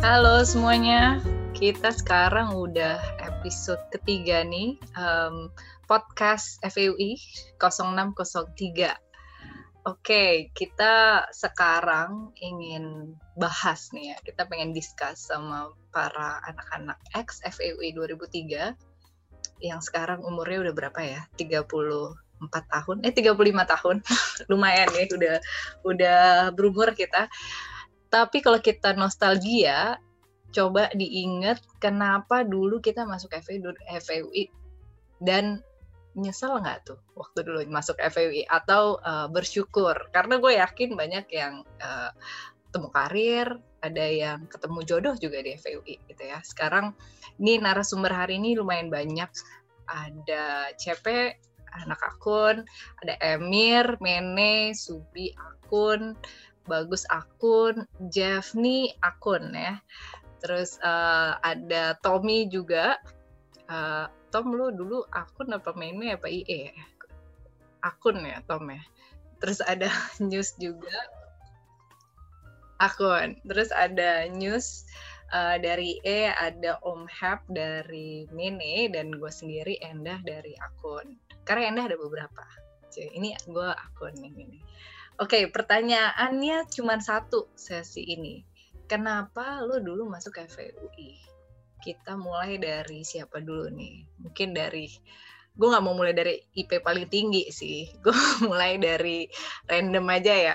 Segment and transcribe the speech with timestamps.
[0.00, 1.20] Halo semuanya,
[1.52, 5.52] kita sekarang udah episode ketiga nih um,
[5.84, 7.20] podcast FEUI
[7.60, 8.96] 0603.
[9.84, 17.92] Oke, kita sekarang ingin bahas nih ya, kita pengen discuss sama para anak-anak ex FEUI
[17.92, 18.72] 2003
[19.60, 21.20] yang sekarang umurnya udah berapa ya?
[21.36, 23.36] 34 tahun, eh 35
[23.76, 23.96] tahun.
[24.48, 25.36] Lumayan ya, udah
[25.84, 26.20] udah
[26.56, 27.28] berumur kita
[28.10, 30.02] tapi kalau kita nostalgia,
[30.50, 34.50] coba diingat kenapa dulu kita masuk FEUI
[35.22, 35.62] dan
[36.18, 40.10] nyesel nggak tuh waktu dulu masuk FEUI atau uh, bersyukur?
[40.10, 42.10] Karena gue yakin banyak yang uh,
[42.70, 43.48] ketemu karir
[43.80, 46.42] ada yang ketemu jodoh juga di FEUI gitu ya.
[46.42, 46.98] Sekarang
[47.38, 49.30] ini narasumber hari ini lumayan banyak.
[49.90, 51.06] Ada CP
[51.70, 52.66] anak akun
[53.02, 56.18] ada Emir Mene Subi akun
[56.68, 59.80] Bagus akun, Jeffney akun ya.
[60.40, 62.96] Terus uh, ada Tommy juga.
[63.70, 66.72] Uh, Tom lu dulu akun apa mainnya apa IE?
[67.82, 68.82] Akun ya Tom ya.
[69.40, 69.88] Terus ada
[70.22, 70.96] news juga.
[72.80, 73.36] Akun.
[73.44, 74.88] Terus ada news
[75.34, 81.16] uh, dari E, ada Om Hap dari Mene dan gue sendiri Endah dari akun.
[81.44, 82.44] Karena Endah ada beberapa.
[82.90, 84.60] Jadi ini gue akun yang ini.
[85.20, 88.40] Oke, pertanyaannya cuma satu sesi ini.
[88.88, 91.20] Kenapa lo dulu masuk FEUI?
[91.76, 94.08] Kita mulai dari siapa dulu nih?
[94.16, 94.88] Mungkin dari
[95.60, 97.84] gue nggak mau mulai dari IP paling tinggi sih.
[98.04, 98.16] Gue
[98.48, 99.28] mulai dari
[99.68, 100.54] random aja ya.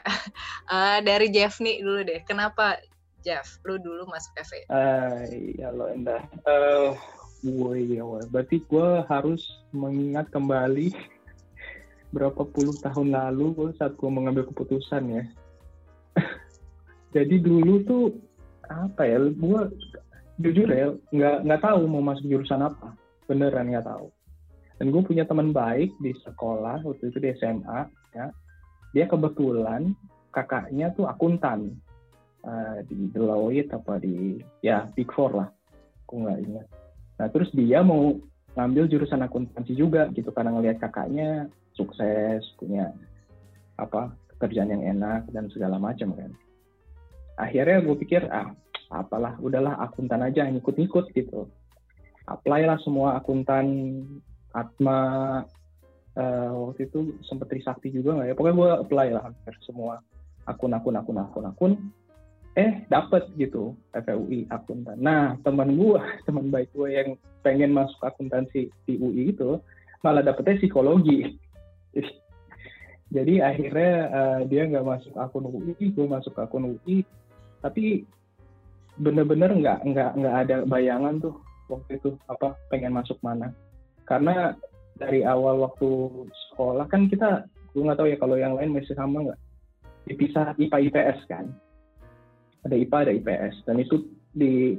[0.66, 2.26] Uh, dari Jeff nih dulu deh.
[2.26, 2.82] Kenapa
[3.22, 3.62] Jeff?
[3.70, 4.66] Lo dulu masuk FEUI?
[4.74, 5.30] Uh,
[5.62, 6.26] ya lo endah.
[6.42, 6.98] Uh,
[7.46, 8.02] gue ya,
[8.34, 11.15] berarti gue harus mengingat kembali
[12.16, 15.24] berapa puluh tahun lalu saat gue mengambil keputusan ya.
[17.16, 18.06] Jadi dulu tuh
[18.72, 19.62] apa ya gue
[20.40, 22.96] jujur ya nggak nggak tahu mau masuk jurusan apa.
[23.28, 24.08] Beneran nggak tahu.
[24.80, 27.80] Dan gue punya teman baik di sekolah waktu itu di SMA
[28.16, 28.32] ya.
[28.96, 29.92] Dia kebetulan
[30.32, 31.76] kakaknya tuh akuntan
[32.48, 35.52] uh, di Deloitte apa di ya Big Four lah
[36.08, 36.68] aku nggak ingat.
[37.20, 38.16] Nah terus dia mau
[38.56, 42.96] ngambil jurusan akuntansi juga gitu karena ngelihat kakaknya sukses punya
[43.76, 46.32] apa pekerjaan yang enak dan segala macam kan.
[47.36, 48.56] Akhirnya gue pikir ah
[48.88, 51.52] apalah udahlah akuntan aja ngikut-ngikut gitu.
[52.26, 53.68] Apply lah semua akuntan
[54.56, 55.00] Atma
[56.16, 58.36] uh, waktu itu sempat Trisakti juga nggak ya?
[58.40, 60.00] Pokoknya gue apply lah hampir semua
[60.48, 61.74] akun akun akun akun akun
[62.56, 64.96] eh dapet gitu FUI akuntan.
[65.04, 67.10] Nah teman gue teman baik gue yang
[67.44, 69.60] pengen masuk akuntansi di UI itu
[70.02, 71.36] malah dapetnya psikologi.
[73.16, 77.04] Jadi akhirnya uh, dia nggak masuk akun UI gue masuk akun UI
[77.60, 78.08] tapi
[78.96, 81.36] bener-bener nggak nggak nggak ada bayangan tuh
[81.68, 83.52] waktu itu apa pengen masuk mana.
[84.08, 84.56] Karena
[84.96, 86.08] dari awal waktu
[86.52, 89.40] sekolah kan kita gue nggak tahu ya kalau yang lain masih sama nggak?
[90.08, 91.52] Dipisah IPA IPS kan
[92.66, 94.76] ada IPA ada IPS dan itu di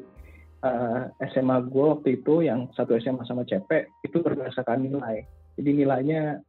[0.66, 3.70] uh, eh, SMA gue waktu itu yang satu SMA sama CP
[4.04, 5.24] itu berdasarkan nilai.
[5.56, 6.42] Jadi nilainya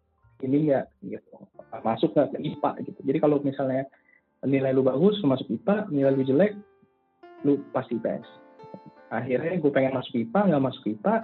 [0.44, 1.36] ini nggak gitu.
[1.86, 3.00] Masuk nggak ke IPA gitu.
[3.06, 3.86] Jadi kalau misalnya
[4.44, 6.54] nilai lu bagus lu masuk IPA nilai lu jelek
[7.46, 8.48] lu pasti IPS
[9.08, 11.16] akhirnya gue pengen masuk IPA nggak masuk IPA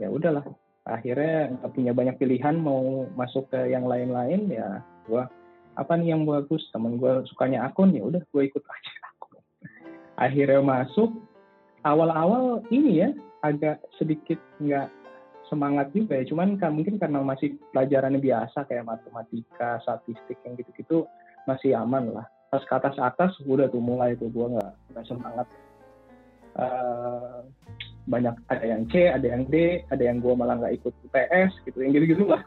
[0.00, 0.44] ya udahlah.
[0.86, 5.22] Akhirnya nggak punya banyak pilihan mau masuk ke yang lain-lain ya gue
[5.76, 6.62] apa nih yang bagus?
[6.72, 9.05] Temen gue sukanya akun ya udah gue ikut aja
[10.16, 11.12] akhirnya masuk
[11.84, 13.10] awal-awal ini ya
[13.44, 14.90] agak sedikit nggak
[15.46, 16.24] semangat juga ya.
[16.26, 21.06] Cuman kan mungkin karena masih pelajarannya biasa kayak matematika, statistik yang gitu-gitu
[21.46, 22.26] masih aman lah.
[22.50, 25.46] Pas ke atas atas udah tuh mulai tuh gue nggak nggak semangat.
[26.56, 27.44] Uh,
[28.06, 31.78] banyak ada yang C, ada yang D, ada yang gue malah nggak ikut UTS gitu,
[31.82, 32.42] yang gitu-gitu lah.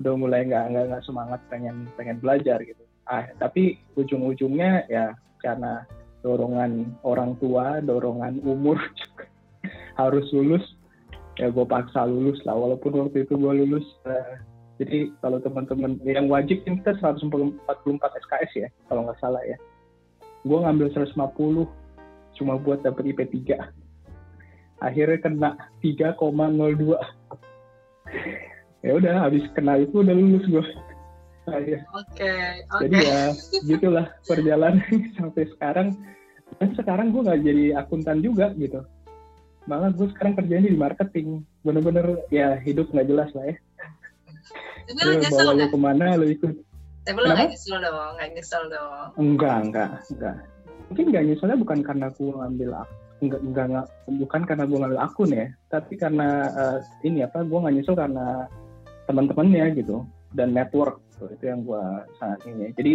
[0.00, 2.84] Udah mulai nggak nggak nggak semangat pengen pengen belajar gitu.
[3.04, 5.12] Ah tapi ujung-ujungnya ya
[5.44, 5.84] karena
[6.24, 9.28] dorongan orang tua, dorongan umur juga
[10.00, 10.64] harus lulus.
[11.36, 14.38] Ya gue paksa lulus lah walaupun waktu itu gue lulus uh,
[14.78, 17.58] jadi kalau teman-teman yang wajib kan kita 144
[18.00, 19.58] SKS ya kalau nggak salah ya.
[20.46, 21.14] Gue ngambil 150
[22.38, 23.84] cuma buat dapet IP 3
[24.82, 25.50] akhirnya kena
[25.80, 26.18] 3,02
[28.84, 30.64] ya udah habis kena itu udah lulus gue
[31.48, 31.80] nah, ya.
[31.92, 32.82] Oke, okay, okay.
[32.88, 33.20] Jadi ya
[33.66, 34.80] gitulah perjalanan
[35.18, 35.88] sampai sekarang.
[36.62, 38.84] Dan sekarang gue nggak jadi akuntan juga gitu.
[39.66, 41.42] Malah gue sekarang kerjanya di marketing.
[41.64, 43.56] Bener-bener ya hidup nggak jelas lah ya.
[44.84, 46.52] Tapi lu nyesel bawa lu ke mana lu ikut?
[47.04, 49.06] Tapi lu nggak nyesel dong nggak nyesel dong.
[49.16, 50.36] Enggak enggak enggak.
[50.92, 52.70] Mungkin nggak nyeselnya bukan karena gue ngambil
[53.24, 53.86] enggak enggak enggak
[54.20, 58.26] bukan karena gue ngambil akun ya tapi karena uh, ini apa gue nggak nyesel karena
[59.08, 60.04] teman-temannya gitu.
[60.34, 61.34] Dan network gitu.
[61.40, 61.84] itu yang gue
[62.20, 62.94] sangat ini jadi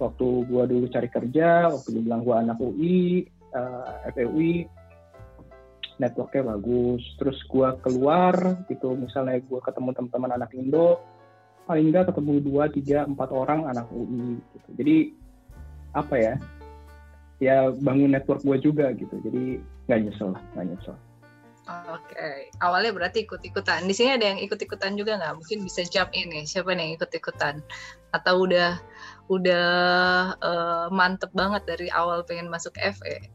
[0.00, 4.66] waktu gue dulu cari kerja waktu dia bilang gue anak UI uh, eh, FUI
[6.00, 7.02] networknya bagus.
[7.20, 8.34] Terus gue keluar
[8.66, 10.98] gitu misalnya gue ketemu teman-teman anak Indo
[11.62, 14.68] paling enggak ketemu dua tiga empat orang anak UI gitu.
[14.74, 14.96] Jadi
[15.94, 16.34] apa ya?
[17.42, 19.14] Ya bangun network gue juga gitu.
[19.22, 20.96] Jadi nggak nyesel lah nggak nyesel
[21.62, 22.38] Oke, okay.
[22.58, 23.86] awalnya berarti ikut-ikutan.
[23.86, 25.38] Di sini ada yang ikut-ikutan juga nggak?
[25.38, 26.42] Mungkin bisa jump in nih.
[26.42, 27.62] Siapa nih yang ikut-ikutan?
[28.10, 28.82] Atau udah
[29.30, 29.68] udah
[30.42, 33.30] uh, mantep banget dari awal pengen masuk FE?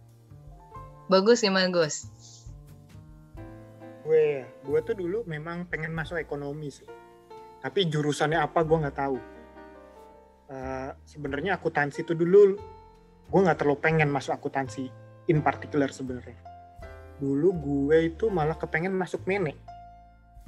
[1.08, 2.12] Bagus gimana Gus?
[4.04, 6.88] Gue, gue tuh dulu memang pengen masuk ekonomi sih.
[7.64, 9.18] Tapi jurusannya apa gue nggak tahu.
[10.52, 12.60] Uh, Sebenarnya akuntansi itu dulu
[13.28, 14.92] gue nggak terlalu pengen masuk akuntansi
[15.28, 16.47] in particular sebenarnya
[17.18, 19.58] dulu gue itu malah kepengen masuk mene.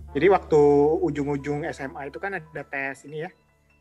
[0.09, 0.61] Jadi waktu
[1.05, 3.29] ujung-ujung SMA itu kan ada tes ini ya,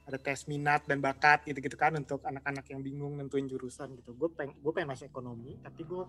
[0.05, 4.13] ada tes minat dan bakat gitu-gitu kan untuk anak-anak yang bingung nentuin jurusan gitu.
[4.13, 6.05] Gue pengen gue pengen masuk ekonomi, tapi gue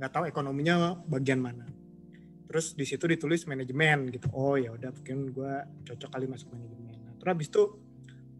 [0.00, 1.68] nggak tahu ekonominya bagian mana.
[2.48, 4.32] Terus di situ ditulis manajemen gitu.
[4.32, 5.52] Oh ya udah mungkin gue
[5.84, 6.96] cocok kali masuk manajemen.
[7.04, 7.62] Nah, terus habis itu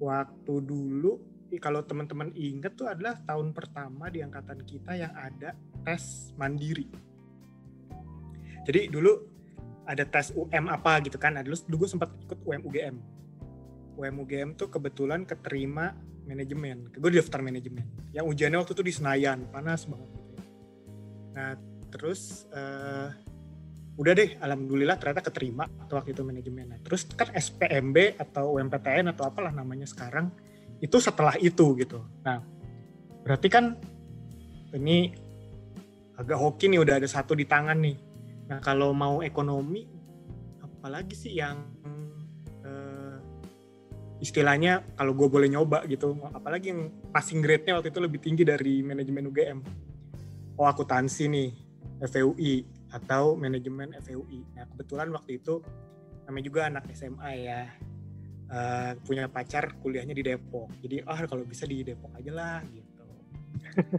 [0.01, 1.13] waktu dulu
[1.61, 7.08] kalau teman-teman inget tuh adalah tahun pertama di angkatan kita yang ada tes mandiri
[8.69, 9.25] jadi dulu
[9.89, 11.41] ada tes UM apa gitu kan.
[11.41, 12.97] Nah, dulu, dulu gue sempat ikut UM UGM.
[13.97, 15.97] UM UGM tuh kebetulan keterima
[16.29, 16.93] manajemen.
[16.93, 17.89] Gue daftar manajemen.
[18.13, 20.33] Yang ujiannya waktu itu di Senayan, panas banget gitu.
[20.37, 20.43] Ya.
[21.33, 21.53] Nah,
[21.89, 23.09] terus uh,
[23.97, 26.77] udah deh, alhamdulillah ternyata keterima waktu itu manajemen.
[26.77, 30.29] Nah, terus kan SPMB atau UMPTN atau apalah namanya sekarang
[30.85, 32.05] itu setelah itu gitu.
[32.21, 32.45] Nah,
[33.25, 33.81] berarti kan
[34.77, 35.17] ini
[36.21, 38.08] agak hoki nih udah ada satu di tangan nih
[38.49, 39.85] Nah kalau mau ekonomi,
[40.65, 41.69] apalagi sih yang
[42.65, 43.21] uh,
[44.19, 48.81] istilahnya kalau gue boleh nyoba gitu, apalagi yang passing grade-nya waktu itu lebih tinggi dari
[48.81, 49.59] manajemen UGM.
[50.59, 51.51] Oh akuntansi nih,
[52.09, 54.49] FUI atau manajemen FUI.
[54.57, 55.61] Nah kebetulan waktu itu
[56.25, 57.69] namanya juga anak SMA ya,
[58.49, 60.73] uh, punya pacar kuliahnya di Depok.
[60.81, 62.98] Jadi oh, kalau bisa di Depok aja lah gitu.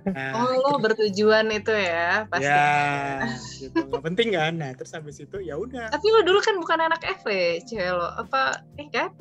[0.09, 2.47] Nah, oh lo bertujuan itu ya pasti.
[2.47, 3.23] Ya,
[3.59, 3.87] gitu.
[3.87, 4.53] Gak penting kan.
[4.59, 5.91] Nah terus habis itu ya udah.
[5.91, 8.63] Tapi lo dulu kan bukan anak FE, cewek lo apa?
[8.75, 9.11] Eh kan?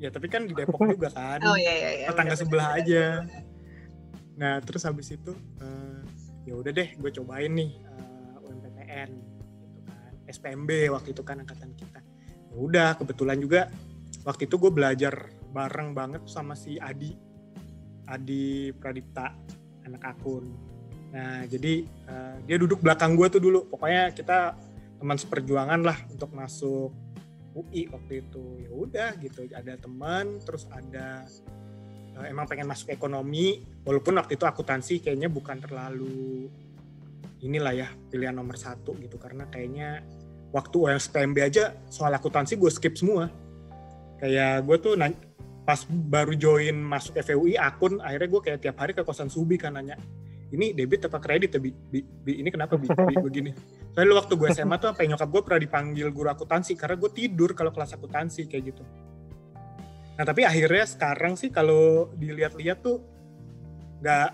[0.00, 1.38] Ya tapi kan di Depok juga kan.
[1.44, 1.90] Oh iya iya.
[2.02, 3.04] iya tetangga sebelah bener, aja.
[4.40, 5.32] Nah terus habis itu
[5.62, 6.00] uh,
[6.48, 9.10] ya udah deh gue cobain nih uh, eh, UMPTN
[9.68, 10.12] gitu kan.
[10.26, 12.00] SPMB waktu itu kan angkatan kita.
[12.50, 13.70] Ya udah kebetulan juga
[14.26, 17.14] waktu itu gue belajar bareng banget sama si Adi
[18.08, 19.32] Adi Pradipta
[19.86, 20.50] anak akun.
[21.12, 23.68] Nah, jadi uh, dia duduk belakang gue tuh dulu.
[23.68, 24.56] Pokoknya kita
[24.96, 26.90] teman seperjuangan lah untuk masuk
[27.52, 28.44] UI waktu itu.
[28.64, 31.28] Ya udah gitu, ada teman, terus ada
[32.16, 36.48] uh, emang pengen masuk ekonomi, walaupun waktu itu akuntansi kayaknya bukan terlalu
[37.42, 40.06] inilah ya pilihan nomor satu gitu karena kayaknya
[40.54, 43.28] waktu USPMB aja soal akuntansi gue skip semua.
[44.22, 45.18] Kayak gue tuh nanya,
[45.62, 49.78] pas baru join masuk FUI akun akhirnya gue kayak tiap hari ke kosan Subi kan
[49.78, 49.94] nanya
[50.52, 53.50] ini debit apa kredit ya bi, bi, bi ini kenapa bi, bi begini.
[53.96, 57.56] Soalnya waktu gue SMA tuh apa nyokap gue pernah dipanggil guru akuntansi karena gue tidur
[57.56, 58.84] kalau kelas akuntansi kayak gitu.
[60.20, 63.00] Nah tapi akhirnya sekarang sih kalau dilihat-lihat tuh
[64.04, 64.30] nggak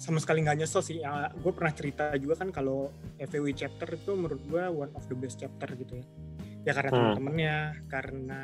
[0.00, 1.04] sama sekali nggak nyesel sih.
[1.04, 2.88] Ya, gue pernah cerita juga kan kalau
[3.20, 6.04] FUI chapter itu menurut gue one of the best chapter gitu ya.
[6.64, 6.96] Ya karena hmm.
[6.96, 7.56] teman-temannya
[7.92, 8.40] karena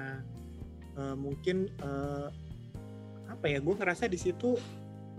[0.96, 2.28] uh, mungkin uh,
[3.30, 4.56] apa ya gue ngerasa di situ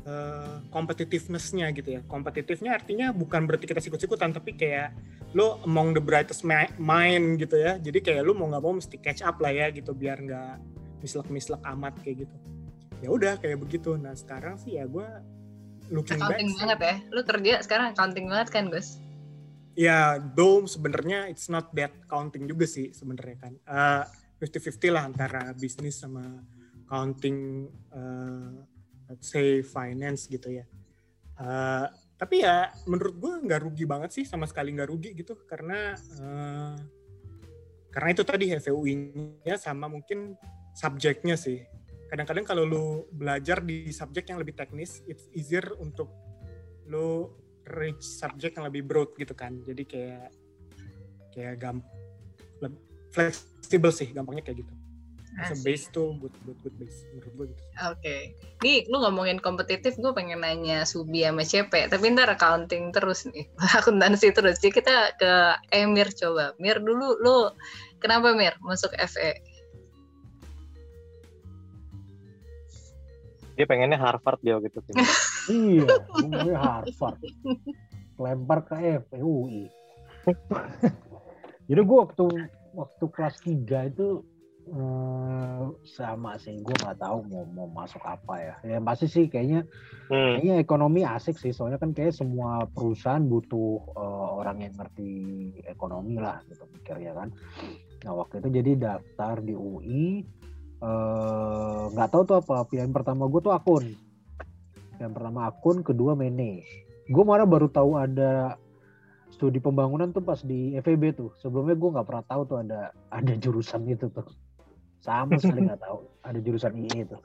[0.09, 2.01] uh, competitiveness-nya gitu ya.
[2.09, 4.91] Kompetitifnya artinya bukan berarti kita sikut-sikutan tapi kayak
[5.35, 6.43] lo among the brightest
[6.81, 7.77] mind gitu ya.
[7.77, 10.53] Jadi kayak lo mau nggak mau mesti catch up lah ya gitu biar nggak
[11.05, 12.37] mislek-mislek amat kayak gitu.
[13.05, 13.93] Ya udah kayak begitu.
[13.95, 15.05] Nah sekarang sih ya gue
[15.93, 16.95] looking accounting back banget ya.
[17.13, 18.97] Lu kerja sekarang accounting banget kan Gus?
[19.77, 23.53] Ya though sebenarnya it's not that counting juga sih sebenarnya kan.
[23.69, 24.03] Uh,
[24.37, 26.21] 50-50 lah antara bisnis sama
[26.85, 28.53] accounting uh,
[29.09, 30.65] let's say finance gitu ya.
[31.37, 35.33] Uh, tapi ya menurut gue nggak rugi banget sih sama sekali nggak rugi gitu.
[35.49, 36.75] Karena uh,
[37.89, 40.37] karena itu tadi FUI-nya sama mungkin
[40.77, 41.65] subjeknya sih.
[42.07, 46.07] Kadang-kadang kalau lu belajar di subjek yang lebih teknis it's easier untuk
[46.87, 47.33] lu
[47.67, 49.59] reach subjek yang lebih broad gitu kan.
[49.65, 50.29] Jadi kayak
[51.33, 51.97] kayak gampang
[53.17, 54.73] fleksibel sih gampangnya kayak gitu.
[55.37, 57.61] as a base tuh buat buat buat base menurut gue gitu.
[57.61, 58.21] Oke, okay.
[58.65, 63.45] nih lu ngomongin kompetitif, gue pengen nanya Subi sama CP, tapi ntar accounting terus nih,
[63.77, 64.57] akuntansi terus.
[64.57, 65.31] Jadi kita ke
[65.69, 66.57] Emir coba.
[66.57, 67.53] Mir dulu, lu
[68.01, 69.37] kenapa Mir masuk FE?
[73.57, 74.81] Dia pengennya Harvard dia gitu.
[75.53, 75.85] iya,
[76.17, 77.21] gue Harvard.
[78.17, 79.69] Lempar ke FUI.
[81.67, 82.25] Jadi gue waktu
[82.77, 84.21] waktu kelas 3 itu
[84.67, 88.55] Hmm, sama sih, gue nggak tahu mau mau masuk apa ya.
[88.67, 89.63] Ya pasti sih kayaknya,
[90.11, 90.43] hmm.
[90.43, 91.55] kayaknya ekonomi asik sih.
[91.55, 95.11] Soalnya kan kayak semua perusahaan butuh uh, orang yang ngerti
[95.63, 97.31] ekonomi lah, gitu pikir ya kan.
[98.03, 100.27] Nah waktu itu jadi daftar di UI,
[100.83, 102.67] eh, nggak uh, tahu tuh apa.
[102.67, 103.87] Pilihan pertama gue tuh akun.
[104.99, 106.67] Yang pertama akun, kedua manage.
[107.07, 108.59] Gue malah baru tahu ada
[109.37, 111.29] studi pembangunan tuh pas di FEB tuh.
[111.37, 114.25] Sebelumnya gue nggak pernah tahu tuh ada ada jurusan itu tuh.
[114.97, 117.17] Sama sekali nggak tahu ada jurusan ini itu.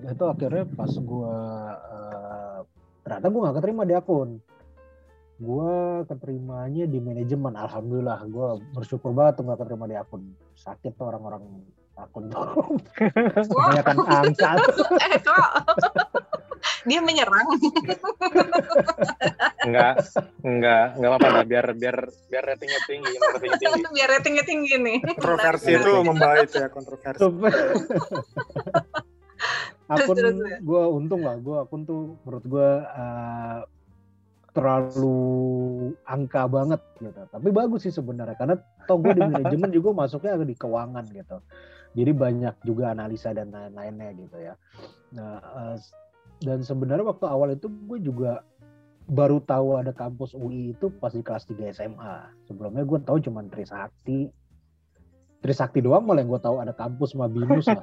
[0.00, 1.36] Itu akhirnya pas gue
[1.76, 2.58] uh,
[3.04, 4.40] ternyata gue nggak keterima di akun.
[5.36, 8.24] Gue keterimanya di manajemen alhamdulillah.
[8.32, 10.32] Gue bersyukur banget tuh nggak keterima di akun.
[10.56, 11.44] Sakit tuh orang-orang
[12.00, 12.40] akun tuh.
[13.44, 14.50] Kebanyakan angka
[15.12, 15.20] eh
[16.86, 17.46] dia menyerang.
[19.66, 20.06] Enggak
[20.46, 21.96] enggak enggak apa-apa lah biar biar
[22.30, 23.82] biar ratingnya tinggi ratingnya tinggi.
[23.98, 24.98] Biar ratingnya tinggi nih.
[25.18, 27.26] Kontroversi itu membaik ya kontroversi.
[29.86, 33.62] Akun gue untung lah gue akun tuh menurut gue uh,
[34.50, 35.18] terlalu
[36.06, 37.22] angka banget gitu.
[37.26, 38.54] Tapi bagus sih sebenarnya karena
[38.86, 41.38] toh gue di manajemen juga masuknya di keuangan gitu.
[41.96, 44.54] Jadi banyak juga analisa dan lain-lainnya gitu ya.
[45.14, 45.76] Nah uh,
[46.44, 48.44] dan sebenarnya waktu awal itu gue juga
[49.06, 52.16] baru tahu ada kampus UI itu pas di kelas 3 SMA.
[52.50, 54.28] Sebelumnya gue tahu cuma Trisakti.
[55.40, 57.80] Trisakti doang malah yang gue tahu ada kampus Mabinus lah.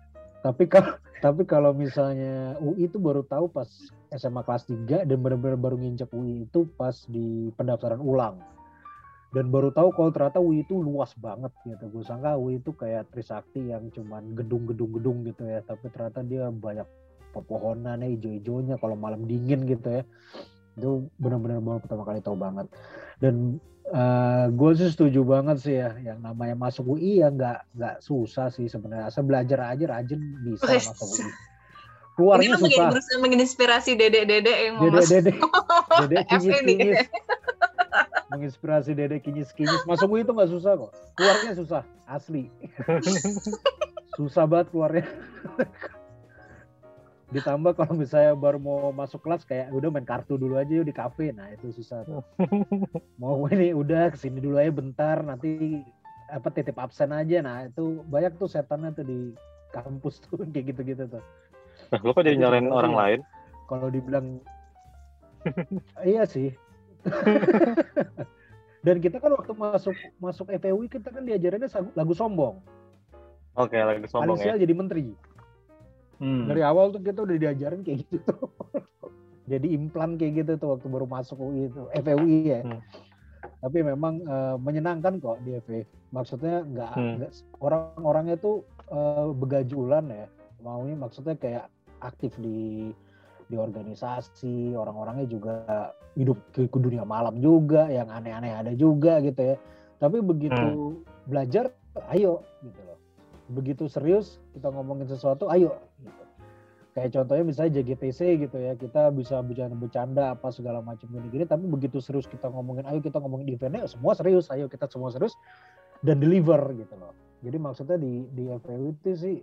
[0.46, 3.68] tapi kalau tapi kalau misalnya UI itu baru tahu pas
[4.14, 8.38] SMA kelas 3 dan benar-benar baru nginjak UI itu pas di pendaftaran ulang.
[9.30, 11.86] Dan baru tahu kalau ternyata UI itu luas banget gitu.
[11.90, 15.62] Gue sangka UI itu kayak Trisakti yang cuman gedung-gedung-gedung gitu ya.
[15.66, 16.86] Tapi ternyata dia banyak
[17.34, 20.02] pepohonannya hijau-hijaunya kalau malam dingin gitu ya.
[20.78, 22.66] Itu benar-benar baru pertama kali tahu banget.
[23.18, 23.58] Dan
[23.90, 27.96] uh, eh, gue sih setuju banget sih ya yang namanya masuk UI ya nggak nggak
[28.02, 29.10] susah sih sebenarnya.
[29.10, 31.30] Asal belajar aja rajin bisa oh, masuk UI
[32.20, 32.88] keluarnya Ini susah.
[32.92, 35.36] berusaha menginspirasi dedek-dedek yang mau dedek, dedek,
[36.04, 36.98] dedek kinyis-kinyis.
[38.28, 39.82] Menginspirasi dedek kinyis-kinyis.
[39.88, 40.92] Masuk UI itu nggak susah kok.
[41.16, 42.52] Keluarnya susah asli.
[44.18, 45.06] Susah banget keluarnya
[47.30, 50.94] ditambah kalau misalnya baru mau masuk kelas kayak udah main kartu dulu aja yuk di
[50.94, 51.30] kafe.
[51.30, 52.22] Nah itu susah tuh.
[53.22, 55.78] Mau ini udah ke sini dulu aja bentar nanti
[56.26, 57.38] apa titip absen aja.
[57.38, 59.18] Nah itu banyak tuh setannya tuh di
[59.70, 61.22] kampus tuh kayak gitu-gitu tuh.
[61.90, 63.20] Nah, lo kok jadi nyalain orang lain?
[63.70, 64.42] Kalau dibilang
[66.10, 66.50] iya sih.
[68.82, 72.58] Dan kita kan waktu masuk masuk FPUI kita kan diajarinnya lagu sombong.
[73.54, 75.14] Oke lagu sombong Alisia ya jadi menteri
[76.20, 76.44] Hmm.
[76.46, 78.52] Dari awal tuh kita udah diajarin kayak gitu tuh.
[79.50, 82.60] Jadi implan kayak gitu tuh waktu baru masuk UI itu, FUI ya.
[82.62, 82.80] Hmm.
[83.60, 85.88] Tapi memang uh, menyenangkan kok di FE.
[86.12, 87.16] Maksudnya nggak hmm.
[87.58, 88.62] orang-orangnya tuh
[88.92, 90.26] uh, begajulan ya.
[90.60, 91.72] Maunya maksudnya kayak
[92.04, 92.92] aktif di
[93.50, 95.66] di organisasi, orang-orangnya juga
[96.14, 99.56] hidup ke, ke dunia malam juga, yang aneh-aneh ada juga gitu ya.
[99.98, 101.26] Tapi begitu hmm.
[101.26, 101.74] belajar,
[102.14, 102.79] ayo gitu
[103.50, 106.22] begitu serius kita ngomongin sesuatu ayo gitu.
[106.94, 111.98] kayak contohnya misalnya JGTC gitu ya kita bisa bercanda-bercanda apa segala macam gini-gini tapi begitu
[111.98, 115.34] serius kita ngomongin ayo kita ngomongin eventnya semua serius ayo kita semua serius
[116.06, 118.46] dan deliver gitu loh jadi maksudnya di di
[118.86, 119.36] itu sih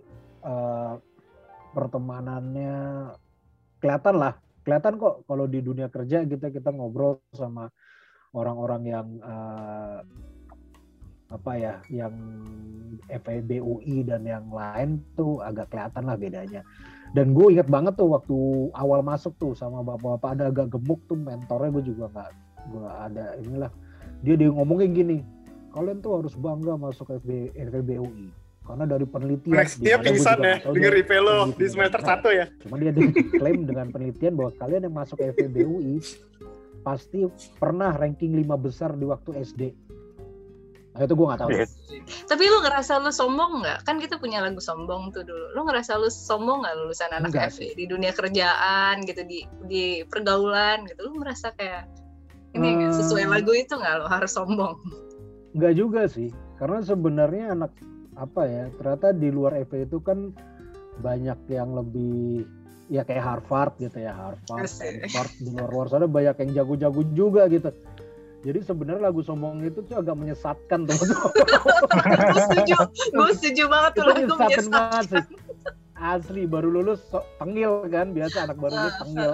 [0.44, 0.96] uh,
[1.76, 2.76] pertemanannya
[3.78, 4.34] kelihatan lah
[4.64, 7.68] kelihatan kok kalau di dunia kerja kita kita ngobrol sama
[8.36, 10.00] orang-orang yang uh,
[11.28, 12.14] apa ya yang
[13.08, 16.62] FEB UI dan yang lain tuh agak kelihatan lah bedanya.
[17.16, 18.36] Dan gue inget banget tuh waktu
[18.76, 22.30] awal masuk tuh sama bapak-bapak ada agak gemuk tuh mentornya gue juga nggak
[22.68, 23.72] gue ada inilah.
[24.24, 25.18] Dia dia ngomongin gini
[25.72, 28.28] kalian tuh harus bangga masuk FB, FEB UI
[28.64, 32.48] karena dari penelitian Next dia pingsan ya denger IP lo di semester satu ya.
[32.64, 32.92] Cuma dia
[33.40, 35.96] klaim dengan penelitian bahwa kalian yang masuk FEB UI
[36.84, 37.24] pasti
[37.56, 39.87] pernah ranking lima besar di waktu SD Nah,
[41.04, 41.50] itu gue gak tahu.
[41.54, 41.70] Yes.
[42.24, 43.78] Tapi lu ngerasa lu sombong nggak?
[43.84, 45.52] Kan kita punya lagu sombong tuh dulu.
[45.52, 47.52] Lu ngerasa lu sombong nggak lulusan anak Enggak.
[47.54, 51.10] FE di dunia kerjaan gitu di di pergaulan gitu?
[51.10, 51.86] Lu merasa kayak
[52.56, 52.96] ini hmm.
[52.96, 54.74] sesuai lagu itu nggak lo harus sombong?
[55.52, 57.72] Enggak juga sih, karena sebenarnya anak
[58.18, 60.34] apa ya ternyata di luar FE itu kan
[60.98, 62.42] banyak yang lebih
[62.90, 67.46] ya kayak Harvard gitu ya Harvard, Harvard di luar luar sana banyak yang jago-jago juga
[67.46, 67.70] gitu.
[68.46, 70.94] Jadi sebenarnya lagu sombong itu tuh agak menyesatkan tuh.
[70.94, 72.76] gue setuju,
[73.10, 75.02] gue setuju banget tuh lagu menyesatkan.
[75.10, 75.24] Sih.
[75.98, 79.32] Asli baru lulus so, tengil kan biasa anak baru lulus tengil.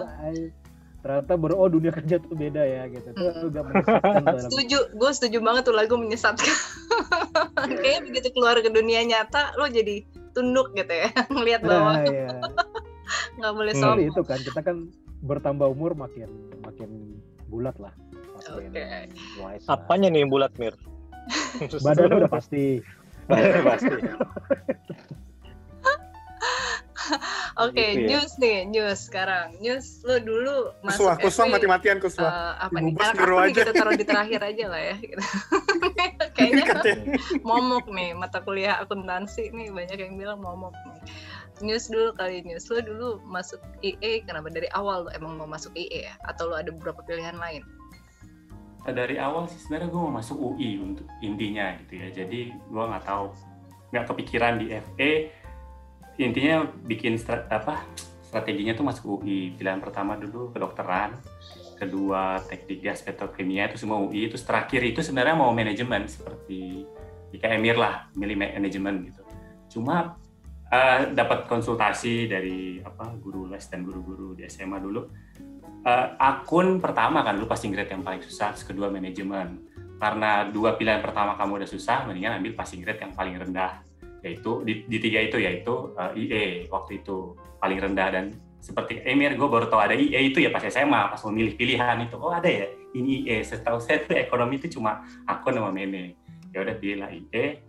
[1.05, 3.13] ternyata baru oh dunia kerja tuh beda ya gitu.
[3.13, 4.41] Itu agak menyesatkan.
[4.49, 6.49] setuju, gue setuju banget tuh lagu menyesatkan.
[7.85, 10.01] Kayaknya begitu keluar ke dunia nyata lo jadi
[10.33, 12.01] tunduk gitu ya ngelihat bawah.
[12.01, 12.29] Nah, iya.
[13.37, 13.83] nggak boleh hmm.
[13.85, 14.09] sombong.
[14.09, 14.77] itu kan kita kan
[15.25, 16.29] bertambah umur makin
[16.65, 17.21] makin
[17.53, 17.93] bulat lah.
[18.53, 18.69] Oke.
[18.69, 19.09] Okay.
[19.71, 20.77] Apanya nih bulat Mir?
[21.85, 22.85] Badan udah pasti.
[23.69, 23.95] pasti.
[27.55, 28.09] Oke, okay, gitu ya.
[28.17, 29.55] news nih, news sekarang.
[29.61, 32.27] News lo dulu masuk kuswa, kuswa mati-matian kuswa.
[32.27, 32.93] Uh, apa nih?
[32.97, 34.95] Anak aku nih kita taruh di terakhir aja lah ya.
[34.99, 35.23] Gitu.
[36.35, 36.65] Kayaknya
[37.47, 41.01] momok nih mata kuliah akuntansi nih banyak yang bilang momok nih.
[41.63, 45.71] News dulu kali news lo dulu masuk IE kenapa dari awal lo emang mau masuk
[45.79, 46.15] IE ya?
[46.27, 47.63] Atau lo ada beberapa pilihan lain?
[48.85, 52.09] Dari awal sih sebenarnya gue mau masuk UI untuk intinya gitu ya.
[52.13, 53.33] Jadi gue nggak tahu
[53.95, 55.13] nggak kepikiran di FE
[56.19, 57.87] intinya bikin strat, apa
[58.27, 61.15] strateginya tuh masuk UI pilihan pertama dulu kedokteran
[61.79, 66.87] kedua teknik gas petrokimia itu semua UI itu terakhir itu sebenarnya mau manajemen seperti
[67.35, 69.23] Ika Emir lah milih manajemen gitu.
[69.79, 70.15] Cuma
[70.71, 75.03] uh, dapat konsultasi dari apa guru les dan guru-guru di SMA dulu
[75.85, 79.61] uh, akun pertama kan dulu passing grade yang paling susah kedua manajemen.
[80.01, 83.85] Karena dua pilihan pertama kamu udah susah mendingan ambil passing grade yang paling rendah.
[84.25, 88.09] Yaitu di, di tiga itu yaitu uh, eh, IE waktu itu paling rendah.
[88.11, 88.25] Dan
[88.59, 92.17] seperti Emir gue baru tahu ada IE itu ya pas SMA pas memilih pilihan itu.
[92.17, 92.67] Oh ada ya?
[92.97, 96.17] Ini IE setahu saya tuh ekonomi itu cuma aku nama Meme.
[96.51, 97.61] Ya udah pilih IE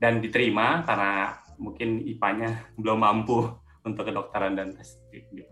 [0.00, 2.50] dan diterima karena mungkin IPA-nya
[2.80, 4.76] belum mampu untuk kedokteran dan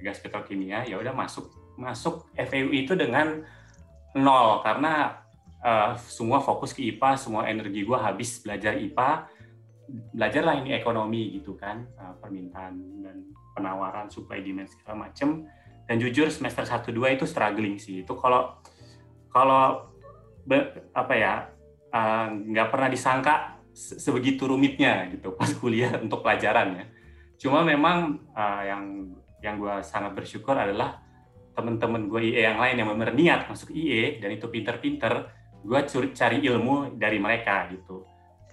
[0.05, 3.47] gas petrokimia ya udah masuk masuk FEU itu dengan
[4.19, 5.23] nol karena
[5.63, 9.31] uh, semua fokus ke IPA semua energi gue habis belajar IPA
[9.89, 13.17] belajarlah ini ekonomi gitu kan uh, permintaan dan
[13.57, 15.47] penawaran supply demand segala macam
[15.89, 18.05] dan jujur semester 1 2 itu struggling sih.
[18.05, 18.61] Itu kalau
[19.33, 19.89] kalau
[20.93, 21.49] apa ya
[21.89, 26.85] uh, nggak uh, pernah disangka sebegitu rumitnya gitu pas kuliah untuk pelajaran ya.
[27.41, 28.85] Cuma memang uh, yang
[29.41, 31.01] yang gue sangat bersyukur adalah
[31.59, 35.35] teman-teman gue IE yang lain yang benar niat masuk IE dan itu pinter-pinter
[35.67, 35.81] gue
[36.15, 38.07] cari ilmu dari mereka gitu.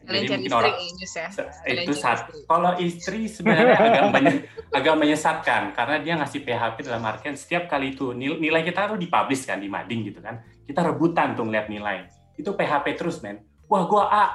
[0.05, 1.81] Jadi mungkin orang ya.
[1.81, 4.33] itu saat kalau istri sebenarnya agak menye,
[4.77, 9.01] agak menyesatkan karena dia ngasih PHP dalam artian setiap kali itu nilai, nilai kita tuh
[9.01, 10.45] dipublish kan di mading gitu kan.
[10.61, 12.05] Kita rebutan tuh ngeliat nilai.
[12.37, 13.41] Itu PHP terus men.
[13.65, 14.25] Wah gua A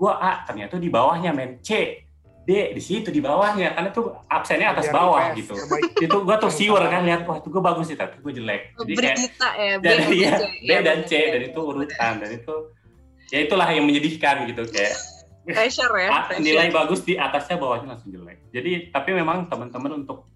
[0.00, 0.32] gua A.
[0.48, 1.60] Ternyata di bawahnya men.
[1.60, 2.07] C
[2.48, 3.76] D di situ di bawahnya.
[3.76, 5.52] Karena tuh absennya atas bawah gitu.
[6.00, 8.72] itu gua tuh siwer kan lihat wah itu gua bagus sih tapi gua jelek.
[8.80, 10.32] Jadi Berita kayak ya, B, dan, ya,
[10.64, 12.54] B dan C dan itu urutan dan itu
[13.28, 14.96] ya itulah yang menyedihkan gitu kayak.
[15.48, 16.44] Pressure ya pressure.
[16.44, 18.48] nilai bagus di atasnya bawahnya langsung jelek.
[18.52, 20.28] Jadi tapi memang teman-teman untuk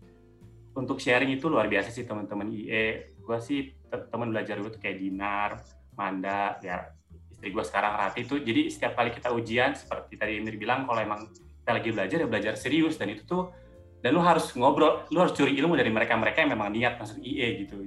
[0.73, 3.77] untuk sharing itu luar biasa sih teman-teman IE gue sih
[4.09, 5.61] teman belajar gue tuh kayak Dinar
[5.95, 6.91] Manda ya
[7.29, 11.01] istri gue sekarang Rati itu jadi setiap kali kita ujian seperti tadi Emir bilang kalau
[11.01, 11.29] emang
[11.63, 12.99] kita lagi belajar ya belajar serius.
[12.99, 13.55] Dan itu tuh
[14.03, 17.63] dan lu harus ngobrol lu harus curi ilmu dari mereka-mereka yang memang niat masuk IE
[17.65, 17.87] gitu.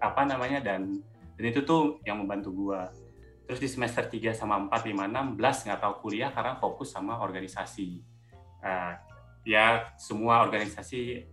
[0.00, 1.04] Apa namanya dan
[1.36, 2.80] dan itu tuh yang membantu gue
[3.50, 7.18] Terus di semester 3 sama 4, 5, 6, 11 nggak tahu kuliah karena fokus sama
[7.18, 7.98] organisasi.
[8.62, 8.94] Uh,
[9.42, 11.26] ya semua organisasi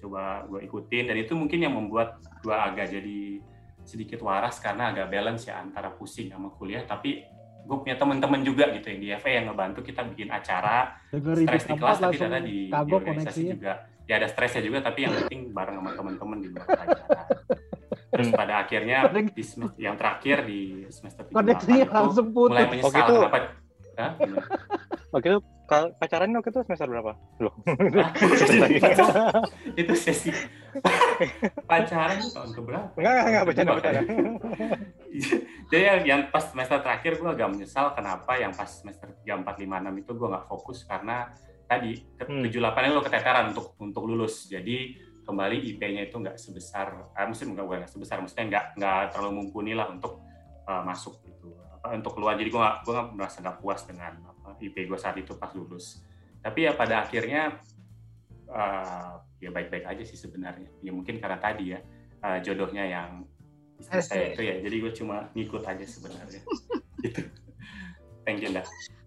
[0.00, 1.12] coba gue ikutin.
[1.12, 3.44] Dan itu mungkin yang membuat gue agak jadi
[3.84, 6.88] sedikit waras karena agak balance ya antara pusing sama kuliah.
[6.88, 7.20] Tapi
[7.62, 11.74] gue punya teman-teman juga gitu yang di FA yang ngebantu kita bikin acara stres di
[11.78, 13.72] kelas tapi ada di, di organisasi juga
[14.06, 17.22] ya ada stresnya juga tapi yang penting bareng sama teman-teman di acara
[18.12, 18.36] terus hmm.
[18.36, 23.14] pada akhirnya di semester yang terakhir di semester koneksinya langsung putus mulai menyesal waktu itu,
[23.16, 23.38] kenapa
[23.92, 24.12] Hah?
[25.14, 25.40] waktu itu
[25.98, 27.12] pacaran waktu itu semester berapa?
[27.40, 27.54] Loh.
[29.80, 30.30] Itu sesi.
[31.70, 32.86] Pacaran tahun keberapa?
[32.96, 34.00] Enggak enggak enggak bercanda bercanda.
[35.72, 39.56] Jadi yang, yang pas semester terakhir gue agak menyesal kenapa yang pas semester tiga empat
[39.60, 41.28] lima enam itu gue nggak fokus karena
[41.68, 42.42] tadi hmm.
[42.48, 44.48] tujuh delapan itu keteteran untuk untuk lulus.
[44.48, 49.72] Jadi kembali IP-nya itu nggak sebesar, eh, mungkin nggak sebesar, maksudnya nggak nggak terlalu mumpuni
[49.72, 50.18] lah untuk
[50.66, 51.22] uh, masuk
[51.82, 52.38] apa, untuk keluar.
[52.38, 55.50] Jadi gue nggak gue nggak merasa nggak puas dengan apa, IP gue saat itu pas
[55.50, 55.98] lulus.
[56.38, 57.58] Tapi ya pada akhirnya
[58.46, 60.70] uh, ya baik-baik aja sih sebenarnya.
[60.78, 61.82] Ya mungkin karena tadi ya
[62.22, 63.26] uh, jodohnya yang
[63.82, 64.62] saya itu ya.
[64.62, 66.40] Jadi gue cuma ngikut aja sebenarnya.
[67.02, 67.22] gitu.
[68.22, 68.62] Thank you, Nda.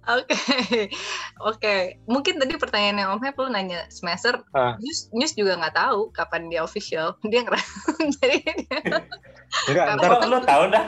[0.05, 0.37] Oke,
[1.49, 1.75] oke.
[2.05, 4.77] Mungkin tadi pertanyaannya Om Hep lo nanya semester, Ah.
[4.77, 7.17] news, news juga nggak tahu kapan dia official.
[7.31, 7.73] Dia ngerasa
[8.21, 8.79] jadi dia,
[9.65, 10.85] Enggak, ntar Apa lu tahu dah?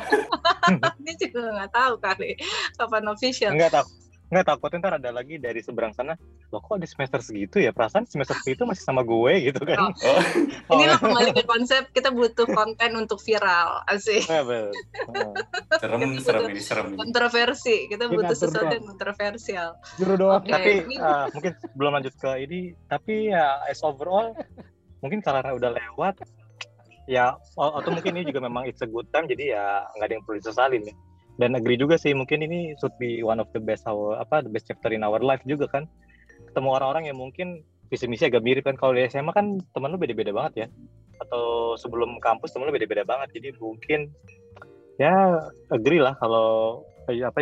[1.03, 2.32] dia juga nggak tahu kali
[2.75, 3.51] kapan official.
[3.53, 3.86] enggak tak
[4.27, 6.19] enggak takutnya ntar ada lagi dari seberang sana.
[6.47, 7.71] Loh kok di semester segitu ya?
[7.71, 9.91] Perasaan semester segitu masih sama gue gitu kan.
[9.95, 10.19] Oh,
[10.73, 14.23] Ini Oh, lo kembali ke konsep kita butuh konten untuk viral, asik.
[14.23, 14.71] ya, betul.
[15.07, 15.31] Oh.
[15.73, 16.97] serem, serem ini, serem ini.
[16.97, 18.73] Kontroversi, kita Dia butuh sesuatu doang.
[18.73, 19.69] yang kontroversial.
[19.95, 20.41] Juru doang.
[20.41, 24.35] Oke, tapi ini- uh, mungkin belum lanjut ke ini tapi ya as overall
[24.97, 26.19] mungkin karena udah lewat
[27.05, 30.23] ya atau mungkin ini juga memang it's a good time jadi ya nggak ada yang
[30.23, 30.95] perlu disesalin ya
[31.38, 34.52] dan agree juga sih mungkin ini should be one of the best our apa the
[34.52, 35.86] best chapter in our life juga kan
[36.50, 40.02] ketemu orang-orang yang mungkin visi misi agak mirip kan kalau di SMA kan teman lu
[40.02, 40.67] beda-beda banget ya
[41.21, 44.12] atau sebelum kampus teman lu beda-beda banget jadi mungkin
[44.97, 45.13] ya
[45.69, 47.39] agree lah kalau eh, apa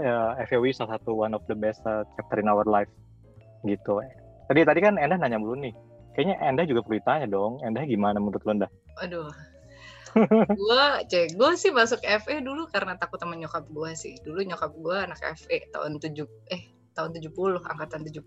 [0.00, 2.90] ya FEW salah satu one of the best uh, chapter in our life
[3.62, 4.02] gitu.
[4.50, 5.72] Tadi tadi kan Endah nanya mulu nih.
[6.14, 7.62] Kayaknya Endah juga perlu ditanya dong.
[7.64, 8.70] Endah gimana menurut lu Endah?
[9.00, 9.30] Aduh.
[10.54, 14.14] Gua cek gue sih masuk FE dulu karena takut sama nyokap gue sih.
[14.20, 16.14] Dulu nyokap gue anak FE tahun 7
[16.48, 16.62] eh
[16.94, 18.22] tahun 70 angkatan 70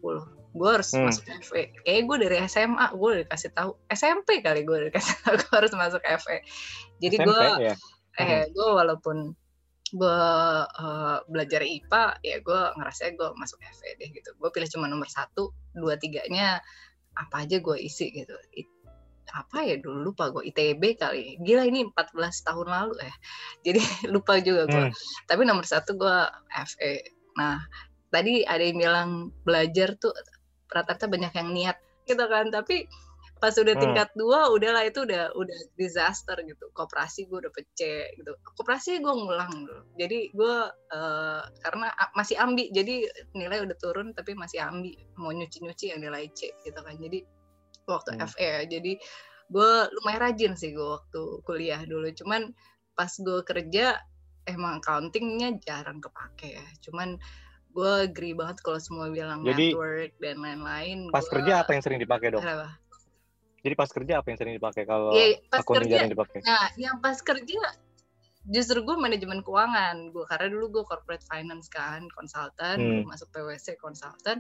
[0.52, 1.08] gue harus Hmm.
[1.08, 3.72] masuk FE kayak gue dari SMA gue udah dikasih tahu.
[3.88, 6.38] SMP kali gue udah dikasih tahu gue harus masuk FE
[6.98, 7.76] jadi gue ya.
[8.18, 9.32] eh gue walaupun
[9.88, 10.20] gue
[10.76, 14.36] eh, belajar IPA ya gue ngerasa gue masuk FE deh gitu.
[14.36, 16.60] Gue pilih cuma nomor satu dua tiganya
[17.16, 18.36] apa aja gue isi gitu.
[18.52, 18.76] It-
[19.34, 21.40] apa ya dulu lupa gue ITB kali.
[21.44, 23.14] Gila ini 14 tahun lalu ya
[23.66, 23.82] jadi
[24.14, 24.94] lupa juga gue Hmm.
[25.28, 26.18] tapi nomor satu gue
[26.54, 26.94] FE
[27.38, 27.62] nah
[28.10, 29.10] tadi ada yang bilang
[29.44, 30.16] belajar tuh
[30.72, 32.48] rata-rata banyak yang niat gitu kan.
[32.52, 32.88] Tapi
[33.38, 33.84] pas udah Hmm.
[33.86, 36.72] tingkat dua udahlah itu udah udah disaster gitu.
[36.74, 38.32] Koperasi gue udah pecah gitu.
[38.58, 40.56] Koperasi gue ngulang dulu jadi gue
[40.96, 41.88] eh, karena
[42.18, 42.72] masih ambi.
[42.74, 43.06] Jadi
[43.38, 44.98] nilai udah turun tapi masih ambi.
[45.20, 46.98] Mau nyuci nyuci yang nilai C gitu kan.
[46.98, 47.22] Jadi
[47.90, 48.28] waktu Hmm.
[48.28, 48.62] FE ya.
[48.70, 48.94] jadi
[49.48, 52.52] gue lumayan rajin sih gue waktu kuliah dulu cuman
[52.94, 53.96] pas gue kerja
[54.44, 57.16] emang accountingnya jarang kepake ya cuman
[57.70, 61.82] gue agree banget kalau semua bilang Jadi, network dan lain-lain Pas gua- kerja apa yang
[61.82, 62.42] sering dipakai dong?
[62.42, 62.76] Kenapa?
[63.58, 66.40] Jadi pas kerja apa yang sering dipakai kalau Iya, pas akun kerja jarang dipakai?
[66.42, 67.62] Nah, yang pas kerja
[68.46, 70.10] justru gue manajemen keuangan.
[70.10, 73.04] Gue karena dulu gue corporate finance kan, konsultan, Hmm.
[73.06, 74.40] masuk PwC konsultan.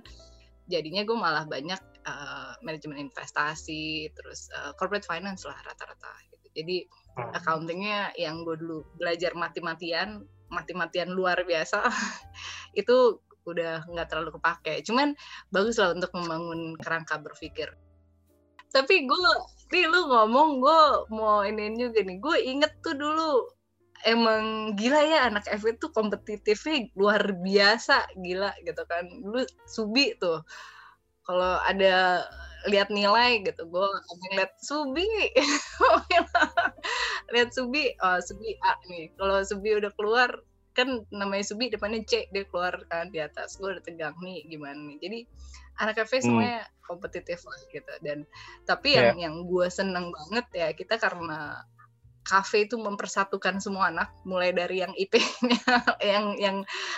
[0.68, 6.12] Jadinya gue malah banyak eh, manajemen investasi, terus eh, corporate finance lah rata-rata.
[6.32, 6.48] Gitu.
[6.64, 6.78] Jadi
[7.18, 7.34] Hmm.
[7.34, 10.22] accountingnya yang gue dulu belajar mati-matian,
[10.54, 11.82] mati-matian luar biasa,
[12.80, 13.18] itu
[13.50, 14.86] udah nggak terlalu kepake.
[14.86, 15.18] Cuman
[15.50, 17.74] bagus lah untuk membangun kerangka berpikir.
[18.70, 19.32] Tapi gue,
[19.74, 22.18] nih lu ngomong gue mau iniin juga nih.
[22.22, 23.50] Gue inget tuh dulu
[24.06, 29.08] emang gila ya anak FE tuh kompetitifnya luar biasa gila gitu kan.
[29.08, 30.44] Dulu Subi tuh
[31.26, 32.28] kalau ada
[32.68, 33.88] lihat nilai gitu gue
[34.34, 35.08] ngeliat Subi!
[37.34, 39.12] Lihat Subi oh Subi A nih.
[39.16, 40.32] Kalau Subi udah keluar
[40.78, 43.60] kan namanya Subi depannya C dia keluar kan di atas.
[43.60, 44.98] Gue udah tegang nih gimana nih?
[45.00, 45.20] Jadi
[45.84, 46.26] anak FE Hmm.
[46.32, 47.94] semuanya kompetitif lah gitu.
[48.02, 48.24] Dan
[48.64, 51.62] tapi yang yang gue seneng banget ya kita karena
[52.28, 55.56] kafe itu mempersatukan semua anak mulai dari yang IP-nya
[56.04, 56.58] yang yang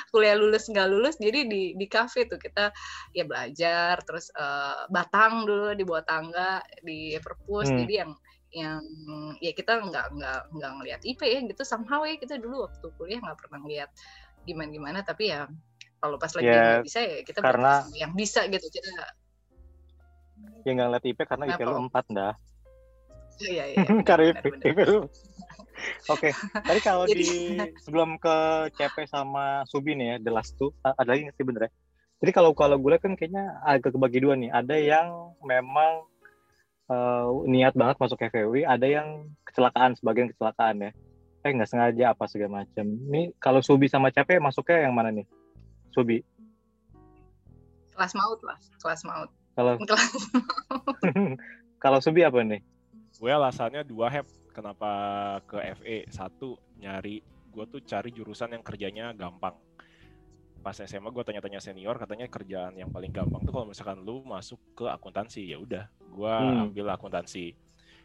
[0.10, 2.74] kuliah lulus nggak lulus jadi di di kafe tuh kita
[3.13, 7.86] ya belajar terus eh, batang dulu di bawah tangga di perpus Hmm.
[7.86, 8.12] jadi yang
[8.50, 8.82] yang
[9.38, 13.22] ya kita nggak nggak nggak ngelihat IP ya gitu somehow ya kita dulu waktu kuliah
[13.22, 13.89] nggak pernah ngeliat
[14.42, 15.46] gimana gimana tapi ya
[16.02, 18.89] kalau pas lagi Ya, nggak bisa ya kita karena- yang bisa gitu kita
[20.65, 21.88] Ya nggak ngeliat IP karena IP Kenapa, lu Om?
[21.88, 22.34] 4 dah.
[23.41, 24.19] Iya iya benar.
[24.63, 25.02] IP lu.
[26.13, 27.30] Oke, tadi kalau Jadi- di
[27.88, 28.36] sebelum ke
[28.75, 31.71] CP sama Subi nih ya, the last two, ada lagi nggak sih bener ya?
[32.19, 34.52] Jadi kalau kalau gue kan kayaknya agak kebagi dua nih.
[34.52, 35.08] Ada yang
[35.39, 36.04] memang
[36.91, 40.91] eh, niat banget masuk FEW, ada yang kecelakaan, sebagian kecelakaan ya.
[41.47, 42.84] Eh nggak sengaja apa segala macam.
[43.08, 45.23] Nih kalau Subi sama CP masuknya yang mana nih?
[45.95, 46.19] Subi.
[47.95, 50.12] kelas maut lah kelas maut Kalau kelas
[51.80, 52.60] kalau Subi apa nih?
[53.19, 54.89] Gue alasannya dua hep kenapa
[55.43, 59.55] ke FE satu nyari gue tuh cari jurusan yang kerjanya gampang
[60.60, 64.60] pas SMA gue tanya-tanya senior katanya kerjaan yang paling gampang tuh kalau misalkan lu masuk
[64.73, 66.67] ke akuntansi ya udah gue Hmm.
[66.67, 67.55] ambil akuntansi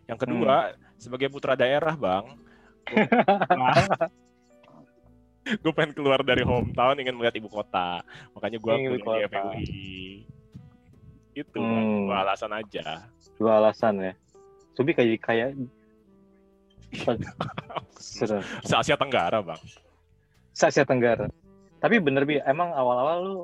[0.04, 2.26] yang kedua sebagai putra daerah bang
[5.44, 8.00] gue pengen keluar dari hometown ingin melihat ibu kota
[8.32, 9.28] makanya gue kuliah di.
[9.28, 9.74] FUI
[11.34, 11.66] itu Hmm.
[11.68, 11.86] Bang.
[12.06, 12.86] dua alasan aja
[13.34, 14.12] Dua alasan ya.
[14.74, 15.48] Subi kayak kayak
[17.98, 19.58] se Asia Tenggara bang
[20.54, 21.26] Se Asia Tenggara.
[21.82, 23.36] Tapi bener bi, emang awal-awal lu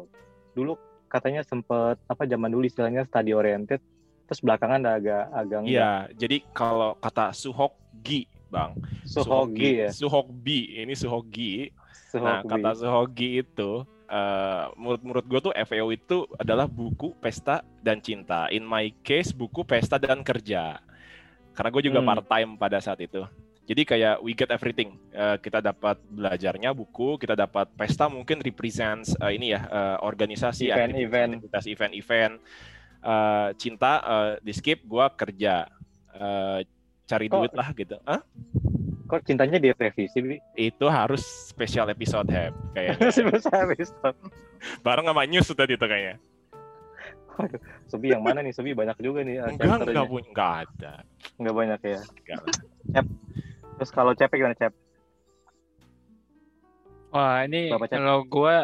[0.55, 0.73] dulu
[1.11, 3.83] katanya sempet apa zaman dulu istilahnya study oriented,
[4.31, 8.79] terus belakangan agak agak Iya, jadi kalau kata Suhokgi, Bang.
[9.03, 9.91] Suhogi ya.
[9.91, 11.75] Suhokbi, ini Suhogi.
[12.15, 12.27] Suhogi.
[12.31, 17.99] Nah, kata Suhogi itu eh, menurut menurut gue tuh FEO itu adalah buku pesta dan
[17.99, 18.47] cinta.
[18.55, 20.79] In my case buku pesta dan kerja.
[21.61, 22.09] Karena gue juga Hmm.
[22.09, 23.21] part time pada saat itu.
[23.63, 24.97] Jadi kayak we get everything.
[25.11, 30.73] Eh, kita dapat belajarnya buku, kita dapat pesta mungkin represents eh, ini ya eh, organisasi,
[30.73, 31.31] Event-event.
[31.39, 32.35] aktivitas event-event.
[33.01, 35.69] Eh, cinta eh, di skip, gue kerja.
[36.11, 36.59] Eh,
[37.05, 38.01] cari Kok- duit lah gitu.
[38.03, 38.25] Hah?
[39.07, 40.39] Kok cintanya direvisi bi?
[40.57, 43.11] Itu harus special episode have kayaknya.
[43.15, 44.15] Sebesar episode.
[44.81, 46.19] Bareng sama news tuh tadi tuh kayaknya.
[47.91, 48.53] Subi yang mana nih?
[48.55, 49.43] Subi banyak juga nih.
[49.43, 50.93] Enggak, enggak punya, enggak ada.
[51.37, 52.01] Enggak banyak ya.
[52.01, 52.57] Enggak lah.
[53.81, 54.73] Terus kalau Cepek gimana Cep?
[57.11, 57.91] Wah, ini Cep.
[57.91, 58.57] kalau gue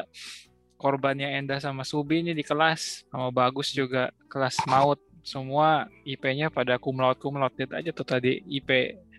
[0.76, 6.78] korbannya Enda sama Subi ini di kelas sama Bagus juga kelas maut semua IP-nya pada
[6.78, 7.18] cum laude
[7.58, 8.68] Lihat aja tuh tadi IP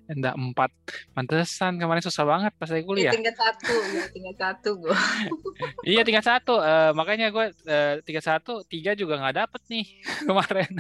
[0.08, 0.56] Enda 4
[1.12, 3.12] pantesan kemarin susah banget pas saya kuliah.
[3.12, 4.96] Tingkat satu, ya, tingkat satu gue.
[5.92, 6.64] iya tingkat satu.
[6.64, 9.86] Eh, makanya gue eh, tingkat satu tiga juga nggak dapet nih
[10.28, 10.72] kemarin.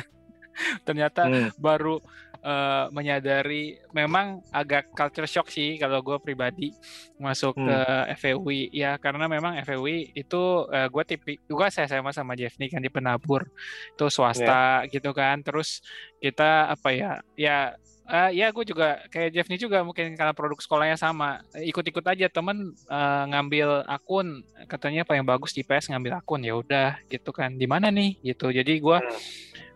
[0.84, 1.52] Ternyata Hmm.
[1.60, 2.00] baru
[2.38, 6.72] eh, menyadari memang agak culture shock sih kalau gue pribadi
[7.18, 7.68] masuk Hmm.
[7.68, 7.78] ke
[8.16, 12.80] FEUI ya karena memang FEUI itu eh, gue tipi gue saya sama sama Jeffney kan
[12.80, 13.44] di penabur.
[13.92, 15.44] Itu swasta gitu kan.
[15.44, 15.84] Terus
[16.18, 17.76] kita apa ya ya
[18.08, 21.44] eh, ya gue juga kayak Jeffney juga mungkin karena produk sekolahnya sama.
[21.54, 24.42] Ikut-ikut aja temen eh, ngambil akun.
[24.66, 26.42] Katanya apa yang bagus di PS ngambil akun.
[26.44, 27.56] Ya udah gitu kan.
[27.56, 28.20] Di mana nih?
[28.24, 28.50] Gitu.
[28.52, 28.98] Jadi gue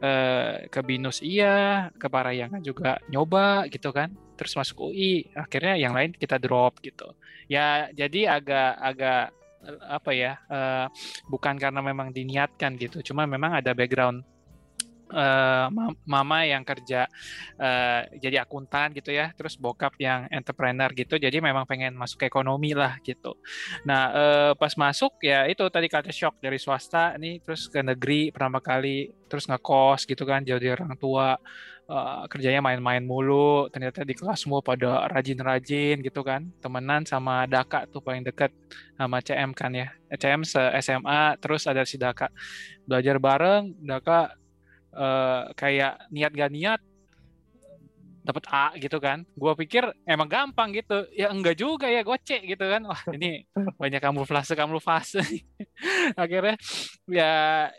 [0.01, 4.09] eh, ke Binus iya, ke Parayangan juga nyoba gitu kan.
[4.35, 7.13] Terus masuk UI, akhirnya yang lain kita drop gitu.
[7.45, 9.23] Ya jadi agak agak
[9.67, 10.33] eh, apa ya?
[10.49, 10.85] eh,
[11.29, 14.25] bukan karena memang diniatkan gitu, cuma memang ada background
[15.13, 17.05] eh, ma- mama yang kerja
[17.61, 22.71] eh, jadi akuntan gitu ya, terus bokap yang entrepreneur gitu, jadi memang pengen masuk ekonomi
[22.77, 23.35] lah gitu.
[23.87, 28.29] Nah eh, pas masuk ya itu tadi kata shock dari swasta nih, terus ke negeri
[28.33, 31.37] pertama kali, terus ngekos gitu kan, jauh dari orang tua,
[31.89, 37.85] eh, kerjanya main-main mulu, ternyata di kelas semua pada rajin-rajin gitu kan, temenan sama Daka
[37.91, 38.51] tuh paling deket
[38.97, 39.87] sama CM kan ya,
[40.19, 42.27] CM se SMA, terus ada si Daka
[42.87, 44.29] belajar bareng, Daka
[44.95, 46.79] eh, kayak niat gak niat
[48.21, 49.25] dapat A gitu kan.
[49.35, 51.05] Gua pikir emang gampang gitu.
[51.13, 52.81] Ya enggak juga ya, goce gitu kan.
[52.87, 53.45] Wah, ini
[53.77, 55.21] banyak kamuflase kamuflase.
[56.21, 56.55] Akhirnya
[57.09, 57.31] ya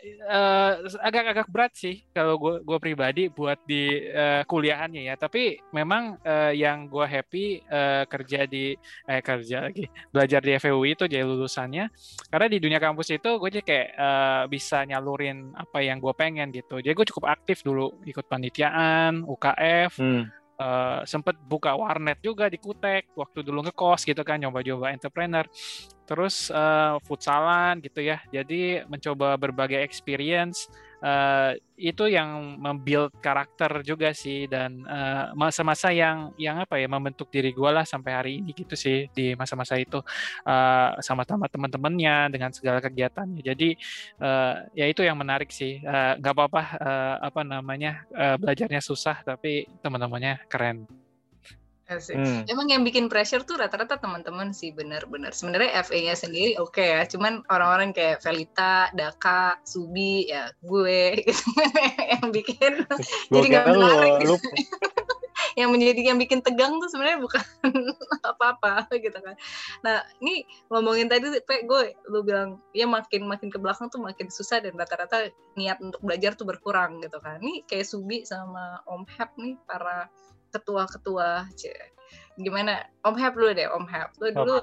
[0.07, 5.15] eh, agak-agak berat sih kalau gua gua pribadi buat di eh, kuliahannya ya.
[5.17, 8.75] Tapi memang eh, yang gua happy eh, kerja di
[9.07, 11.89] eh kerja lagi belajar di FEUI itu jadi lulusannya
[12.29, 16.51] karena di dunia kampus itu gue jadi kayak eh, bisa nyalurin apa yang gue pengen
[16.51, 16.77] gitu.
[16.83, 20.25] Jadi gue cukup aktif dulu ikut panitiaan, UKF, Hmm.
[20.59, 25.45] Eh, sempet buka warnet juga di Kutek waktu dulu ngekos gitu kan nyoba-nyoba entrepreneur.
[26.03, 28.21] Terus eh, futsalan gitu ya.
[28.29, 30.69] Jadi mencoba berbagai experience
[31.03, 37.27] eh, itu yang membuild karakter juga sih dan eh, masa-masa yang yang apa ya membentuk
[37.27, 39.99] diri gue lah sampai hari ini gitu sih di masa-masa itu
[40.47, 43.41] eh, sama-sama teman-temannya dengan segala kegiatannya.
[43.43, 43.69] Jadi
[44.23, 45.83] eh, ya itu yang menarik sih.
[45.83, 51.02] Nggak apa-apa eh, apa namanya eh, belajarnya susah tapi teman-temannya keren
[51.91, 52.15] Asik.
[52.15, 52.47] Hmm.
[52.47, 55.35] Emang yang bikin pressure tuh rata-rata teman-teman sih benar-benar.
[55.35, 61.43] Sebenarnya FA-nya sendiri oke ya, cuman orang-orang kayak Velita, Daka, Subi, ya gue gitu
[62.07, 64.13] yang bikin Gua jadi nggak lu, menarik.
[64.31, 64.35] lu
[65.59, 67.43] yang menjadi yang bikin tegang tuh sebenarnya bukan
[68.23, 69.35] apa-apa gitu kan.
[69.83, 74.31] Nah ini ngomongin tadi, Pe, gue lu bilang ya makin makin ke belakang tuh makin
[74.31, 77.43] susah dan rata-rata niat untuk belajar tuh berkurang gitu kan.
[77.43, 80.07] Ini kayak Subi sama Om Hap nih para
[80.53, 81.49] ketua-ketua,
[82.37, 82.85] gimana?
[83.01, 84.13] Om Hap dulu deh, Om Hap.
[84.21, 84.57] Lu dulu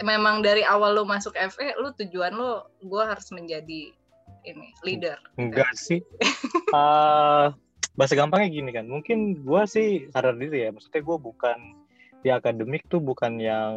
[0.00, 3.90] memang dari awal lu masuk FE, lu tujuan lu gue harus menjadi
[4.44, 5.18] ini leader.
[5.40, 6.04] enggak sih.
[6.74, 7.46] Eh,
[7.94, 8.86] bahasa gampangnya gini kan.
[8.90, 10.70] Mungkin gua sih sadar diri ya.
[10.74, 11.58] Maksudnya gua bukan
[12.24, 13.74] di akademik tuh bukan yang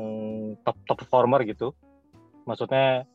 [0.66, 1.72] top top performer gitu.
[2.48, 3.06] Maksudnya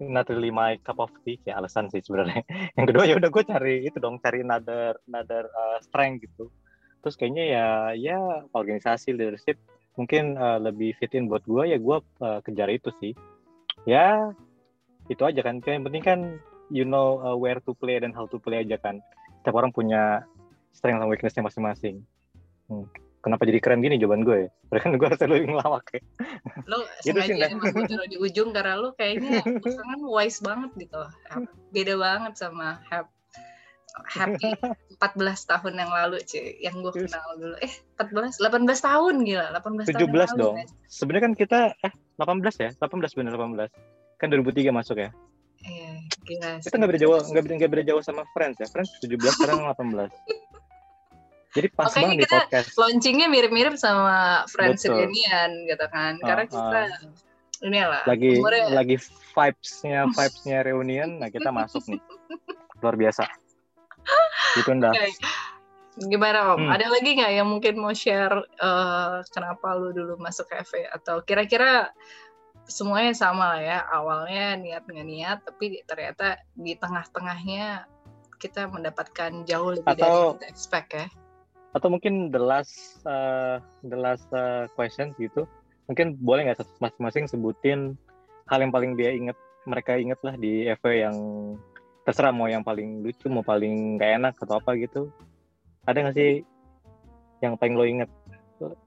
[0.00, 2.40] not really my cup of tea ya alasan sih sebenarnya.
[2.80, 6.48] Yang kedua ya udah gue cari itu dong cari another another uh, strength gitu.
[7.00, 8.18] Terus kayaknya ya ya
[8.52, 9.56] organisasi leadership
[9.98, 13.12] mungkin uh, lebih fit in buat gue ya gue uh, kejar itu sih.
[13.88, 14.32] Ya
[15.08, 15.60] itu aja kan.
[15.64, 16.20] Yang penting kan
[16.70, 19.00] you know uh, where to play dan how to play aja kan.
[19.40, 20.24] Setiap orang punya
[20.76, 22.04] strength dan weakness-nya masing-masing.
[22.70, 22.86] Hmm.
[23.20, 24.50] kenapa jadi keren gini jawaban gue ya?
[24.80, 26.00] Kan gue harus selalu ngelawak ya.
[26.64, 27.46] Lo Gitu sih, sengaja Nda.
[27.52, 31.02] emang gue taruh di ujung karena lo kayaknya pasangan wise banget gitu.
[31.68, 33.12] Beda banget sama Hap-
[34.06, 34.50] Happy
[34.98, 37.56] 14 tahun yang lalu cuy, yang gue kenal dulu.
[37.60, 40.56] Eh 14, 18 tahun gila, 18 tahun 17 yang lalu, dong.
[40.58, 40.70] guys.
[40.86, 44.20] Sebenarnya kan kita eh 18 ya, 18 bener 18.
[44.20, 45.10] Kan 2003 masuk ya.
[45.60, 45.92] Iya,
[46.24, 46.50] gila.
[46.64, 48.66] Kita nggak beda jauh, nggak beda, nggak beda jauh sama Friends ya.
[48.70, 50.08] Friends 17 sekarang 18.
[51.50, 52.68] Jadi pas Makanya banget di kita podcast.
[52.78, 55.02] Launchingnya mirip-mirip sama Friends Betul.
[55.02, 56.12] Reunion gitu kan.
[56.22, 56.80] Karena Ah, kita
[57.60, 58.96] ini lah Lagi umurnya lagi
[59.36, 62.00] vibes-nya vibes-nya reunion, nah kita masuk nih.
[62.80, 63.26] Luar biasa.
[64.58, 64.92] Gitu ndak.
[64.94, 65.08] Oke.
[66.00, 66.58] Gimana Om?
[66.64, 66.70] Hmm.
[66.70, 71.92] Ada lagi nggak yang mungkin mau share eh, kenapa lu dulu masuk FE atau kira-kira
[72.70, 77.84] semuanya sama lah ya awalnya niat nggak niat tapi ternyata di tengah-tengahnya
[78.38, 81.06] kita mendapatkan jauh lebih dari Atau- yang kita expect ya.
[81.70, 85.46] atau mungkin the last uh, the last uh, question gitu
[85.86, 87.94] mungkin boleh nggak masing-masing sebutin
[88.50, 89.38] hal yang paling dia inget
[89.70, 91.16] mereka inget lah di FW yang
[92.10, 95.06] terserah mau yang paling lucu mau paling gak enak atau apa gitu
[95.82, 96.42] ada nggak sih
[97.38, 98.10] yang paling lo inget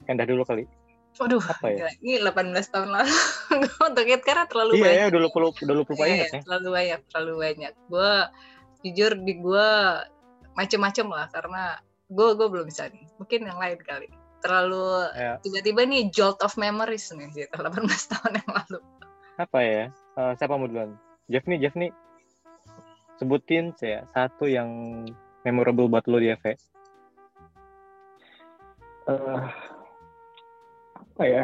[0.06, 0.68] endah dulu kali
[1.14, 1.94] Waduh, Apa ya?
[2.02, 2.34] ini 18
[2.68, 3.14] tahun lalu
[3.86, 4.98] untuk it karena terlalu iya banyak.
[4.98, 7.74] ya udah lupa udah lupa Iya, inget ya terlalu banyak, terlalu banyak.
[7.86, 8.12] Gue
[8.82, 9.68] jujur di gue
[10.54, 11.78] macem-macem lah karena
[12.10, 13.06] gue gue belum bisa nih.
[13.18, 14.10] Mungkin yang lain kali.
[14.42, 15.38] Terlalu Ya.
[15.40, 17.78] tiba-tiba nih jolt of memories nih gitu 18
[18.10, 18.80] tahun yang lalu.
[19.34, 19.84] apa ya
[20.14, 21.94] Eh, siapa mau duluan Jeff nih Jeff nih
[23.16, 24.70] sebutin saya satu yang
[25.44, 26.56] memorable buat lo di FW
[29.04, 29.44] Eh,
[30.96, 31.44] apa ya?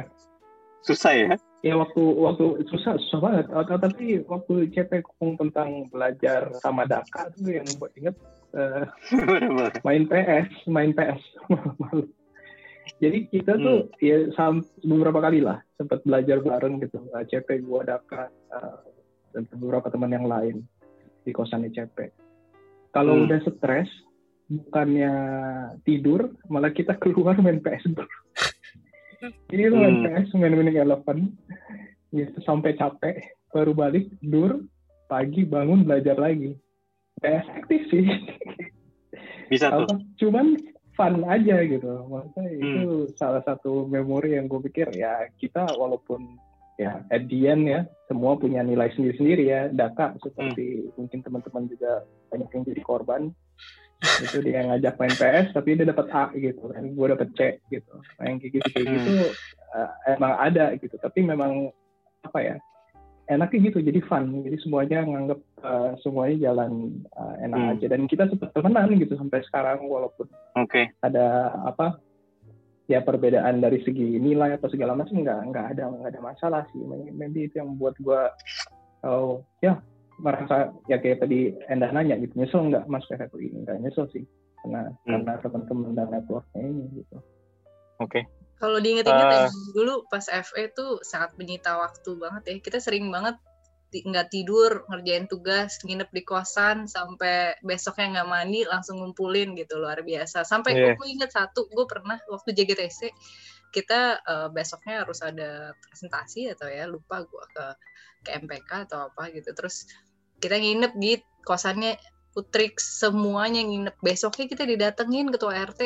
[0.79, 1.27] susah ya
[1.59, 3.45] Ya waktu waktu susah susah banget.
[3.51, 8.15] Eh, Tapi waktu CP ngomong tentang belajar sama Daka tuh yang buat inget
[8.55, 8.87] eh,
[9.83, 11.19] main PS, main PS.
[11.83, 12.07] Malu.
[13.03, 17.03] Jadi kita tuh ya sam- beberapa kali lah sempat belajar bareng gitu.
[17.11, 18.75] Eh, CP gua Daka eh,
[19.35, 20.63] dan beberapa teman yang lain
[21.23, 22.11] di kosan CP.
[22.89, 23.23] Kalau Hmm.
[23.29, 23.89] udah stres
[24.49, 25.13] bukannya
[25.85, 28.09] tidur malah kita keluar main PS dulu.
[29.51, 30.05] Jadi itu main Hmm.
[30.07, 31.35] PS, main Winning Eleven,
[32.15, 33.19] gitu sampai capek,
[33.51, 34.63] baru balik tidur,
[35.11, 36.55] pagi bangun belajar lagi.
[37.19, 38.05] Ya efektif sih.
[39.49, 40.47] bisa tuh Apa, cuman
[40.93, 42.05] fun aja gitu.
[42.05, 46.37] Maksudnya itu salah satu memori yang gue pikir ya kita walaupun
[46.79, 49.61] ya at the end ya semua punya nilai sendiri-sendiri ya.
[49.69, 53.21] Daka seperti mungkin teman-teman juga banyak yang jadi korban.
[53.99, 56.83] Itu dia ngajak main PS tapi dia dapat A gitu kan.
[56.95, 57.99] Gue dapat C gitu.
[58.17, 58.95] Nah, yang kayak gitu kayak Hmm.
[58.95, 59.13] gitu
[59.75, 60.95] uh, emang ada gitu.
[60.97, 61.69] Tapi memang
[62.23, 62.55] apa ya
[63.29, 64.41] enaknya gitu jadi fun.
[64.41, 67.71] Jadi semuanya nganggap uh, semuanya jalan uh, enak Hmm.
[67.75, 67.85] aja.
[67.91, 70.25] Dan kita tetap temenan gitu sampai sekarang walaupun
[70.57, 70.81] oke.
[71.03, 71.99] ada apa
[72.89, 76.81] ya perbedaan dari segi nilai atau segala macam nggak nggak ada nggak ada masalah sih.
[76.81, 78.33] Maybe- itu yang membuat gua
[78.99, 79.77] kalau ya
[80.19, 84.25] merasa ya kayak tadi Endah nanya gitu nyesel nggak masuk FFI nggak nyesel sih
[84.59, 85.23] karena Hmm.
[85.23, 87.17] karena teman-teman dan networknya ini gitu.
[88.03, 88.27] Oke.
[88.59, 92.55] Kalau diinget-inget emang dulu pas FE tuh sangat menyita waktu banget ya.
[92.59, 93.39] Kita sering banget
[93.89, 100.05] nggak tidur, ngerjain tugas, nginep di kosan sampai besoknya nggak mandi langsung ngumpulin gitu luar
[100.05, 100.45] biasa.
[100.45, 100.93] Sampai Iya.
[100.93, 103.09] gue inget satu, gue pernah waktu JGTC
[103.69, 107.65] kita eh, besoknya harus ada presentasi atau ya lupa gue ke
[108.25, 109.49] ke MPK atau apa gitu.
[109.57, 109.89] Terus
[110.37, 111.97] kita nginep di kosannya
[112.29, 113.95] Putrix semuanya nginep.
[114.05, 115.81] Besoknya kita didatengin ketua RT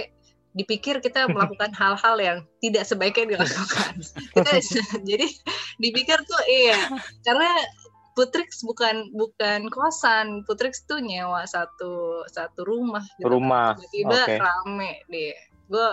[0.53, 3.93] dipikir kita melakukan hal-hal yang tidak sebaiknya dilakukan.
[4.35, 4.51] kita
[5.09, 5.27] jadi
[5.81, 6.79] dipikir tuh iya
[7.25, 7.49] karena
[8.13, 13.25] Putrix bukan bukan kosan, Putrix tuh nyewa satu satu rumah gitu.
[13.27, 14.35] Rumah, Tiba-tiba oke.
[14.37, 15.33] rame deh.
[15.65, 15.87] Gue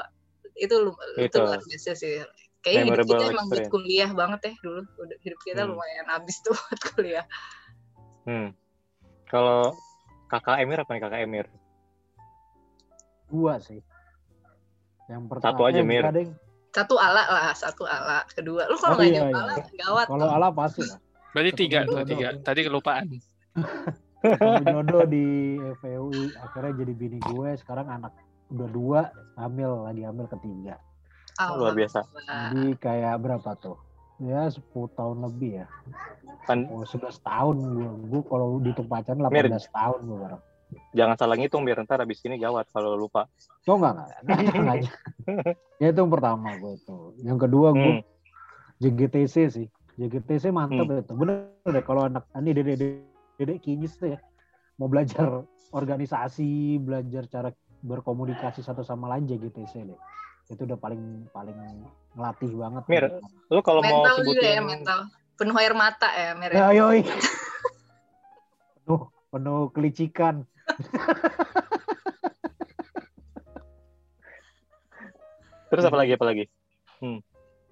[0.54, 1.38] itu lu- itu Itu.
[1.40, 2.20] luar biasa sih.
[2.60, 4.82] Kayaknya hidup kita emang buat kuliah banget ya dulu.
[5.00, 5.72] Udah- Hidup kita Hmm.
[5.72, 7.24] lumayan habis tuh buat kuliah.
[8.28, 8.52] Hmm.
[9.24, 9.72] Kalau
[10.28, 11.46] kakak Emir apa nih kakak Emir?
[13.26, 13.80] Dua sih.
[15.08, 16.04] Yang pertama Satu aja, Mir.
[16.70, 18.22] Satu ala lah, satu ala.
[18.28, 19.34] Kedua, lu kalau Oh, nggak iya, iya.
[19.34, 20.06] ala, gawat.
[20.06, 20.98] Kalau ala pasti lah.
[21.30, 22.08] Berarti Ketemu tiga tuh jodoh.
[22.08, 22.28] tiga.
[22.36, 23.06] Tadi kelupaan.
[24.20, 25.24] Ketemu jodoh di
[25.76, 28.12] FUI akhirnya jadi bini gue sekarang anak
[28.48, 29.00] udah dua
[29.36, 30.76] hamil lagi hamil ketiga
[31.40, 32.04] Oh, luar biasa.
[32.04, 33.78] Jadi kayak berapa tuh
[34.18, 34.60] ya 10
[34.92, 35.66] tahun lebih ya
[36.44, 39.48] Kan oh 11 tahun gue gue kalau dihitung pacaran 18 Mir.
[39.48, 40.42] tahun gue bareng
[40.92, 43.26] jangan salah ngitung biar ntar abis ini gawat kalau lupa.
[43.64, 44.76] oh enggak enggak, enggak, enggak.
[45.80, 48.02] ya itu yang pertama gue tuh yang kedua gue Hmm.
[48.78, 49.66] JGTC sih
[50.00, 53.04] JGTC mantap itu bener deh kalau anak ini dedek
[53.36, 54.18] dedek kinyis tuh ya
[54.80, 55.44] mau belajar
[55.78, 57.52] organisasi belajar cara
[57.84, 60.00] berkomunikasi satu sama lain JGTC deh.
[60.48, 61.56] Itu udah paling paling
[62.16, 62.82] ngelatih banget.
[62.88, 63.04] Mir,
[63.52, 64.98] lu kalau mau mental juga sebutin ya mental.
[65.36, 66.72] Penuh air mata ya Mer ya.
[66.72, 67.00] Yoi.
[68.84, 70.48] Penuh penuh kelicikan.
[75.70, 76.44] Terus apa lagi apa lagi?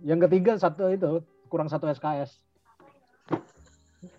[0.05, 2.39] Yang ketiga satu itu kurang satu SKS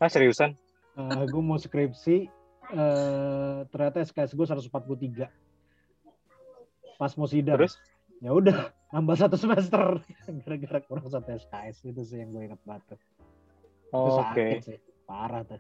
[0.01, 0.57] ah seriusan?
[0.99, 2.27] Eh gue mau skripsi
[2.69, 5.29] eh ternyata SKS gue 143
[6.99, 7.55] pas mau sidang.
[7.63, 7.79] Terus?
[8.19, 10.03] Ya udah nambah satu semester.
[10.43, 12.99] Gara-gara kurang satu SKS itu sih yang gue inget banget
[13.89, 14.61] Oh, oke.
[14.61, 14.77] sih
[15.09, 15.57] parah tuh.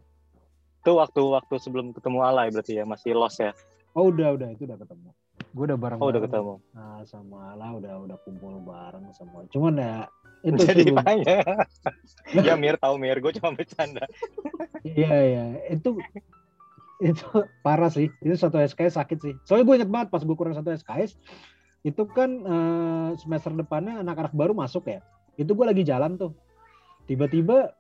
[0.83, 3.55] Itu waktu waktu sebelum ketemu Alay berarti ya masih lost ya?
[3.97, 5.09] Oh udah udah itu udah ketemu
[5.49, 6.53] gue udah bareng oh udah ketemu.
[6.77, 9.45] Nah, sama Ala udah udah kumpul bareng semua.
[9.49, 10.05] Cuman ya
[10.45, 11.25] itu jadi banyak
[12.47, 13.17] ya Mir tahu Mir.
[13.17, 14.05] Gue cuma bercanda.
[14.85, 15.43] Iya iya.
[15.73, 15.97] Itu
[17.01, 17.25] itu
[17.65, 18.13] parah sih.
[18.21, 19.33] Itu satu SKS sakit sih.
[19.43, 21.17] Soalnya gue inget banget pas gue kurang satu SKS
[21.81, 25.01] itu kan eh, semester depannya anak-anak baru masuk ya.
[25.39, 26.37] Itu gue lagi jalan tuh.
[27.09, 27.73] Tiba-tiba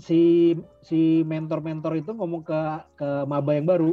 [0.00, 2.60] si si mentor-mentor itu ngomong ke
[2.96, 3.92] ke maba yang baru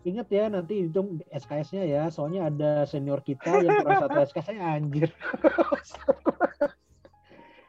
[0.00, 4.62] ingat ya nanti hitung SKS-nya ya soalnya ada senior kita yang kurang satu SKS saya
[4.80, 5.12] anjir.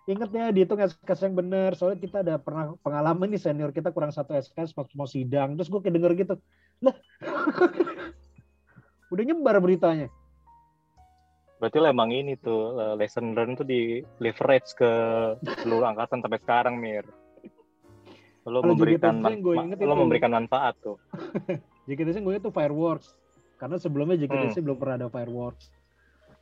[0.08, 4.16] Ingat ya dihitung SKS yang benar soalnya kita ada pernah pengalaman nih senior kita kurang
[4.16, 5.60] satu SKS pas mau sidang.
[5.60, 6.36] Terus gue kayak denger gitu
[6.82, 6.96] lah
[9.14, 10.08] udah nyebar beritanya.
[11.62, 14.92] Berarti lo emang ini tuh lesson learn tuh di leverage ke
[15.62, 17.06] seluruh angkatan sampai sekarang Mir.
[18.50, 20.98] Lo Kalau memberikan inget lo memberikan manfaat tuh
[21.86, 23.14] JKTC gue itu fireworks.
[23.56, 24.66] Karena sebelumnya JKTC Hmm.
[24.66, 25.70] belum pernah ada fireworks.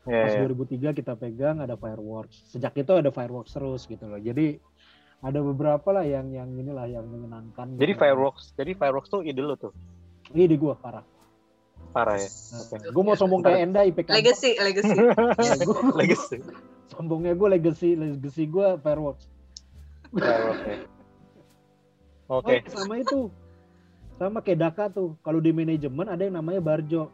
[0.04, 0.40] Ya, pas ya.
[0.42, 2.48] 2003 kita pegang ada fireworks.
[2.48, 4.18] Sejak itu ada fireworks terus gitu loh.
[4.18, 4.58] Jadi
[5.20, 8.00] ada beberapa lah yang yang inilah yang menyenangkan jadi gitu.
[8.00, 9.76] fireworks jadi fireworks tuh ide lo tuh?
[10.32, 11.04] Ini di gue parah.
[11.92, 12.30] Parah ya?
[12.80, 14.96] Nah, gue mau sombong kayak Enda IPK legacy legacy.
[15.44, 16.40] Ya, gua- legacy.
[16.88, 19.28] Sombongnya gue legacy legacy gue fireworks.
[20.10, 20.78] Fireworks ya.
[22.30, 22.56] Oke.
[22.62, 23.28] Oh, sama itu
[24.20, 27.08] sama kayak Daka tuh kalau di manajemen ada yang namanya Barjo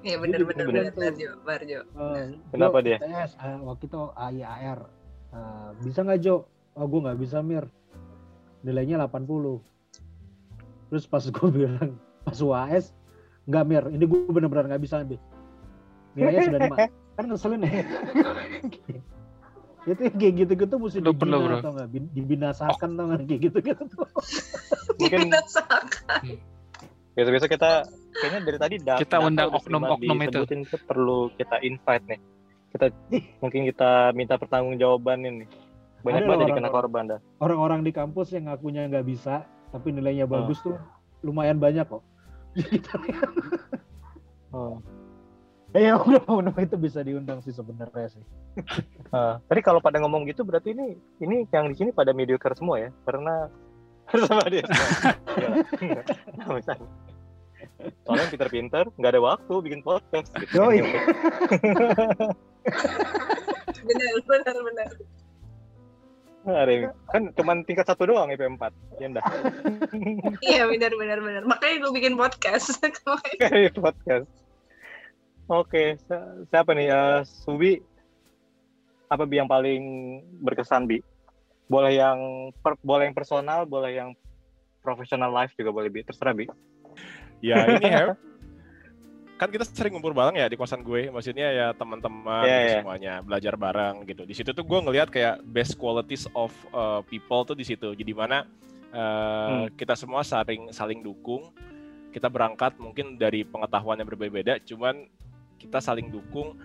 [0.00, 0.82] Iya benar benar Bener.
[0.88, 2.96] benar Barjo Barjo Eh, Kenapa Jo, dia?
[2.98, 4.80] ITS, eh, waktu itu AIAR.
[5.30, 6.48] Eh, bisa nggak Jo?
[6.72, 7.68] Oh gue nggak bisa Mir.
[8.60, 9.60] Nilainya 80.
[10.88, 11.92] Terus pas gue bilang
[12.24, 12.96] pas UAS
[13.44, 15.20] nggak Mir, ini gue bener-bener nggak bisa nih.
[16.16, 16.76] Nilainya sudah lima.
[17.20, 17.70] Kan ngeselin ya.
[19.82, 21.56] itu yang kayak gitu-gitu mesti Lu dibina bro.
[21.58, 24.06] atau nggak Bin- dibinasakan tau nggak kayak gitu-gitu tuh.
[25.00, 25.82] Mungkin- Dibinasakan.
[27.10, 27.70] Biasa-biasa kita
[28.12, 30.40] kayaknya dari tadi da- Kita undang oknum-oknum itu.
[30.40, 32.20] disebutin, itu perlu kita invite nih.
[32.70, 32.86] Kita
[33.40, 35.44] mungkin kita minta pertanggungjawaban ini.
[36.00, 37.20] Banyak Ada banget jadi kena korban dah.
[37.38, 40.32] Orang-orang di kampus yang ngakunya nggak bisa tapi nilainya Oh.
[40.34, 40.76] bagus tuh
[41.20, 42.02] lumayan banyak kok.
[44.50, 44.82] Oh.
[45.76, 48.24] Ya udah itu bisa diundang sih sebenarnya sih.
[49.10, 52.78] Ah, tadi kalau pada ngomong gitu berarti ini ini yang di sini pada mediocre semua
[52.78, 53.50] ya karena
[54.30, 54.62] sama dia.
[56.38, 56.86] Nah, misalnya.
[58.06, 60.30] Soalnya yang pinter-pinter nggak ada waktu bikin podcast.
[60.38, 60.62] Gitu.
[60.62, 60.78] Yoi.
[63.80, 64.88] benar benar benar
[66.40, 66.64] Nah,
[67.12, 69.24] kan cuman tingkat satu doang IP 4 ya enggak
[70.40, 72.80] iya benar benar benar makanya gue bikin podcast
[73.36, 74.24] kayak podcast
[75.50, 77.74] oke si- siapa nih Eh, Subi
[79.06, 79.82] apa bi yang paling
[80.38, 81.02] berkesan bi
[81.66, 82.18] boleh yang
[82.56, 84.10] per- boleh yang personal boleh yang
[84.80, 86.46] professional life juga boleh bi terserah bi
[87.40, 88.12] Ya ini ya.
[89.40, 91.08] kan kita sering ngumpul bareng ya di kosan gue.
[91.08, 92.76] Maksudnya ya teman-teman Iya, gitu iya.
[92.76, 94.28] semuanya belajar bareng gitu.
[94.28, 97.96] Di situ tuh gue ngelihat kayak best qualities of uh, people tuh di situ.
[97.96, 98.44] Jadi mana
[98.92, 99.72] uh, Hmm.
[99.72, 101.48] kita semua saling saling dukung.
[102.12, 105.08] Kita berangkat mungkin dari pengetahuan yang berbeda, cuman
[105.60, 106.56] kita saling dukung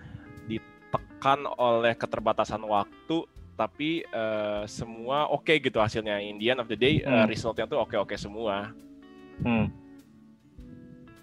[0.46, 6.76] ditekan oleh keterbatasan waktu tapi uh, semua oke gitu hasilnya in the end of the
[6.76, 7.28] day uh, Hmm.
[7.28, 8.72] resultnya tuh oke oke semua
[9.40, 9.66] hmm.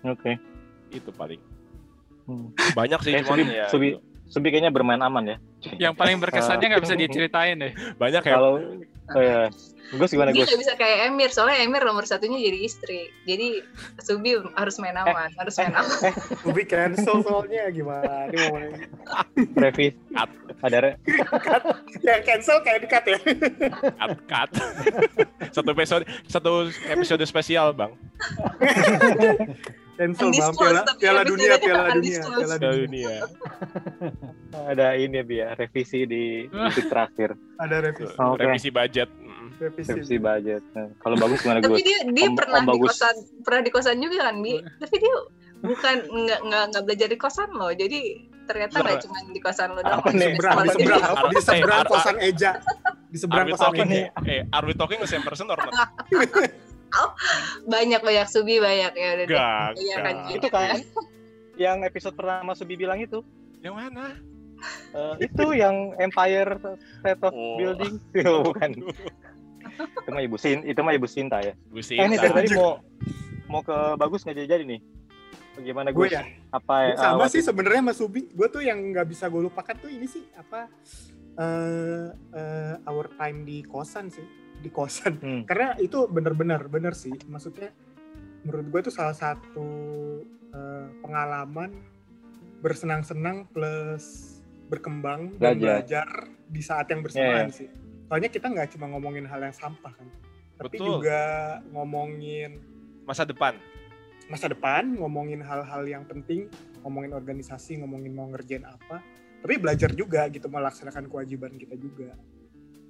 [0.06, 0.32] oke
[0.90, 1.42] itu paling
[2.24, 2.56] Hmm.
[2.72, 4.00] banyak sih Kayak cuman Subi, ya Subi, gitu.
[4.32, 5.38] Subi kayaknya bermain aman ya
[5.76, 7.72] Yang paling berkesannya nggak bisa diceritain deh.
[8.00, 8.64] banyak ya kalau
[9.12, 9.52] oh ya
[9.94, 10.50] Gus gimana Gus?
[10.50, 13.14] nggak bisa kayak Emir soalnya Emir nomor satunya jadi istri.
[13.30, 13.62] Jadi
[14.02, 16.10] Subi harus main aman harus main aman.
[16.50, 18.32] Ubi cancel soalnya gimana?
[18.32, 18.58] Ini mau
[19.60, 19.94] revisi
[20.64, 20.98] ada re-
[22.02, 23.18] yang cancel kayak dekat ya.
[23.94, 24.50] cut, cut.
[25.54, 26.52] satu episode satu
[26.90, 27.94] episode spesial bang.
[30.00, 30.54] Cancel bang.
[30.58, 33.16] Piala, piala dunia, piala dunia, piala Piala dunia.
[34.56, 36.24] Ada ini ya bi ya revisi di
[36.68, 38.14] detik terakhir Ada revisi.
[38.16, 38.40] Oke.
[38.40, 39.10] revisi budget.
[39.56, 39.90] Revisi.
[39.90, 42.90] revisi budget Nah, kalau bagus gimana tapi Gus dia dia Om- pernah Om di bagus.
[42.92, 45.16] kosan pernah di kosan juga kan bi tapi dia
[45.60, 48.00] bukan nggak nggak nggak belajar di kosan loh jadi
[48.44, 50.00] ternyata nggak cuma di kosan lo doang.
[50.00, 50.28] Apa di nih?
[50.28, 52.52] seberang, di seberang, di seberang kosan Eja.
[53.08, 54.10] Di seberang kosan talking, Eja.
[54.28, 55.72] eh, are we talking the same person or not?
[57.64, 59.26] Banyak banyak subi banyak ya udah.
[59.26, 60.16] Gak, Iya kan?
[60.30, 60.78] Itu kan
[61.54, 63.22] yang episode pertama Subi bilang itu.
[63.62, 64.20] Yang mana?
[64.94, 66.56] Eh, itu yang Empire
[67.02, 67.58] State of Oh.
[67.60, 68.00] Building.
[68.30, 68.72] Oh, bukan.
[69.74, 71.58] itu mah Ibu Sin, itu mah Ibu Sinta ya.
[71.74, 71.98] Gue sih.
[71.98, 72.78] Eh, ini dari tadi mau
[73.50, 74.82] mau ke bagus nggak jadi jadi nih.
[75.54, 78.26] Bagaimana Gue ya, Apa Gua eh, sama sih sebenarnya Mas Subi.
[78.34, 80.66] Gue tuh yang nggak bisa gue lupakan tuh ini sih apa
[81.34, 84.26] eh eh, our time di kosan sih
[84.62, 85.18] di kosan.
[85.22, 85.42] Hmm.
[85.46, 87.14] Karena itu bener-bener bener sih.
[87.30, 87.70] Maksudnya
[88.46, 89.70] menurut gue itu salah satu
[90.54, 91.70] eh, pengalaman
[92.64, 94.33] bersenang-senang plus
[94.66, 95.68] berkembang dan Belajar.
[95.82, 96.08] belajar
[96.46, 97.70] di saat yang bersamaan Iya, sih.
[98.06, 100.08] Soalnya kita nggak cuma ngomongin hal yang sampah kan,
[100.56, 101.02] tapi Betul.
[101.02, 101.20] juga
[101.72, 102.62] ngomongin
[103.04, 103.58] Masa depan.
[104.24, 106.48] masa depan, ngomongin hal-hal yang penting,
[106.80, 109.04] ngomongin organisasi, ngomongin mau ngerjain apa,
[109.40, 112.16] tapi belajar juga gitu melaksanakan kewajiban kita juga.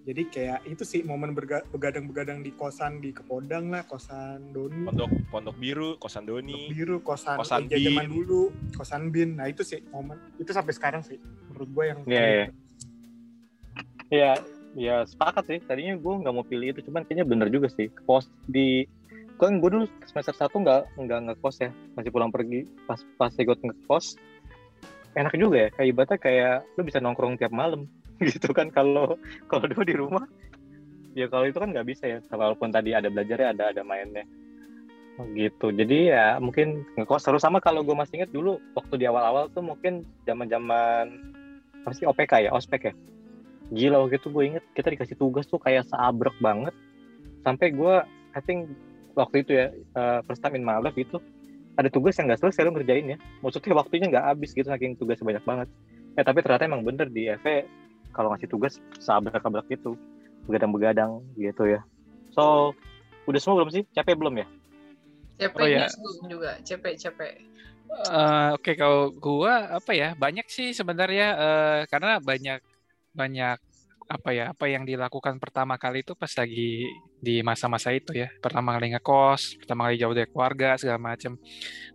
[0.04, 1.32] Jadi kayak itu sih momen
[1.72, 6.68] begadang-begadang di kosan di Kepodang lah, kosan Doni, Pondok Pondok Biru, Kosan Pondok Doni.
[6.70, 8.12] biru, kosan, Kosan zaman Bin.
[8.12, 8.42] dulu,
[8.76, 9.40] kosan bin.
[9.40, 11.16] Nah itu sih momen itu sampai sekarang sih
[11.54, 12.46] menurut gue yang Iya, iya.
[14.14, 14.32] Iya,
[14.78, 15.60] ya sepakat sih.
[15.62, 17.94] Tadinya gue nggak mau pilih itu, cuman kayaknya bener juga sih.
[18.06, 18.86] Pos di
[19.42, 22.66] kan gue dulu semester satu nggak nggak ngekos ya, masih pulang pergi.
[22.90, 24.18] Pas pas ikut ngekos,
[25.18, 25.70] enak juga ya.
[25.74, 27.90] Kayak ibaratnya kayak lu bisa nongkrong tiap malam
[28.30, 28.70] gitu kan.
[28.70, 29.18] Kalau
[29.50, 30.26] kalau dulu di rumah,
[31.18, 32.20] ya kalau itu kan nggak bisa ya.
[32.30, 34.26] Walaupun tadi ada belajarnya, ada ada mainnya.
[35.22, 35.70] Oh, gitu.
[35.70, 39.62] Jadi ya mungkin ngekos terus sama kalau gue masih inget dulu waktu di awal-awal tuh
[39.62, 41.34] mungkin zaman-zaman
[41.84, 42.94] pasti OPK ya, ospek ya.
[43.74, 46.76] Gila waktu itu gue inget kita dikasih tugas tuh kayak seabrek banget.
[47.44, 47.96] Sampai gue
[48.34, 48.72] I think
[49.14, 51.22] waktu itu ya uh, first time in my life itu
[51.74, 53.18] ada tugas yang nggak selesai lo ngerjain ya.
[53.42, 55.68] Maksudnya waktunya nggak habis gitu saking tugasnya banyak banget.
[56.14, 57.66] Ya tapi ternyata emang bener di FE
[58.14, 59.98] kalau ngasih tugas seabrek-abrek gitu.
[60.46, 61.82] Begadang-begadang gitu ya.
[62.36, 62.76] So
[63.26, 63.84] udah semua belum sih?
[63.96, 64.48] Capek belum ya?
[65.42, 65.88] Capek Oh, ya.
[66.30, 67.34] juga, capek capek.
[67.94, 72.60] Eh, Oke, kalau gua apa ya banyak sih sebenarnya eh, karena banyak
[73.14, 73.58] banyak
[74.04, 76.86] apa ya apa yang dilakukan pertama kali itu pas lagi
[77.24, 78.28] di masa-masa itu ya.
[78.44, 81.40] Pertama kali ngekos pertama kali jauh dari keluarga segala macam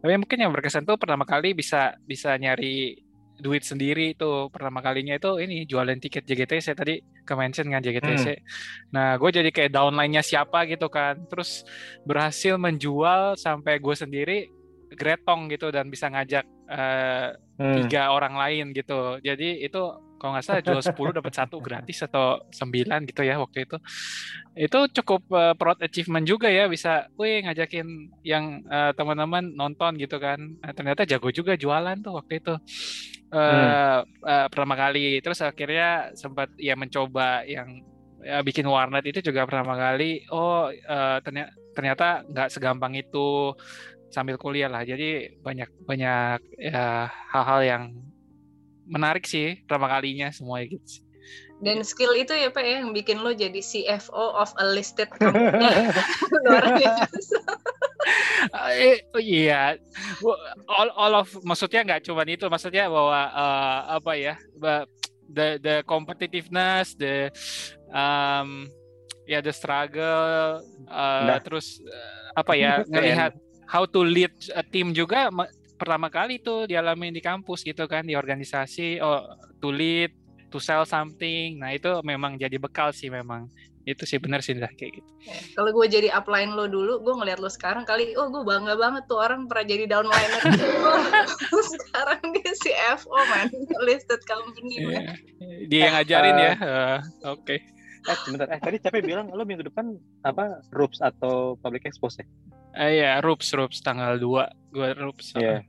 [0.01, 2.97] tapi mungkin yang berkesan tuh pertama kali bisa bisa nyari
[3.39, 8.27] duit sendiri itu pertama kalinya itu ini jualan tiket JGTC tadi ke mention kan JGTC
[8.91, 11.23] nah gue jadi kayak downline-nya siapa gitu kan.
[11.31, 11.63] Terus
[12.03, 14.39] berhasil menjual sampai gue sendiri
[14.95, 17.29] gretong gitu dan bisa ngajak eh,
[17.59, 17.75] Hmm.
[17.75, 19.19] tiga orang lain gitu.
[19.19, 19.83] Jadi itu
[20.19, 23.77] kalau nggak salah jual 10 dapat satu gratis atau 9 gitu ya waktu itu.
[24.55, 30.23] Itu cukup eh, proud achievement juga ya bisa wih ngajakin yang eh, teman-teman nonton gitu
[30.23, 30.39] kan.
[30.39, 32.55] Nah, ternyata jago juga jualan tuh waktu itu.
[33.35, 37.83] Eh eh, pertama kali terus akhirnya sempat ya mencoba yang
[38.23, 43.55] ya, bikin warnet itu juga pertama kali oh eh, ternyata ternyata nggak segampang itu
[44.09, 44.85] sambil kuliah lah.
[44.85, 47.83] Jadi banyak banyak ya hal-hal yang
[48.89, 51.05] menarik sih pertama kalinya semua gitu.
[51.59, 55.91] Dan skill itu ya Pak ya yang bikin lo jadi CFO of a listed company.
[56.47, 57.39] Luar biasa.
[58.79, 59.77] Eh, oh iya,
[60.71, 64.35] all, all of maksudnya nggak cuma itu, maksudnya bahwa eh, apa ya,
[65.29, 67.29] the the competitiveness, the
[67.93, 68.71] um,
[69.29, 71.39] ya the struggle, eh, Nah.
[71.45, 73.37] terus eh, apa ya ngelihat
[73.69, 78.03] how to lead a team juga ma- pertama kali tuh dialami di kampus gitu kan
[78.03, 79.23] di organisasi, oh
[79.61, 80.11] to lead,
[80.49, 83.47] to sell something, nah itu memang jadi bekal sih memang
[83.85, 85.11] itu sih benar sih dah kayak gitu.
[85.25, 88.77] Ya, Kalau gue jadi upline lo dulu, gue ngeliat lo sekarang kali, oh gue bangga
[88.77, 90.43] banget tuh orang pernah jadi downliner.
[91.49, 93.49] Oh, sekarang dia CFO man,
[93.81, 94.85] listed company.
[94.85, 94.93] man.
[94.93, 95.03] Iya.
[95.65, 96.53] Dia yang ngajarin ya.
[96.53, 97.57] eh, Oke.
[98.09, 99.93] eh sebentar eh tadi capek bilang lo minggu depan
[100.25, 102.27] apa RUPS atau public expose ya
[102.79, 104.23] Eh ya, Rups Rups tanggal 2
[104.71, 105.35] gua Rups.
[105.35, 105.67] Iya.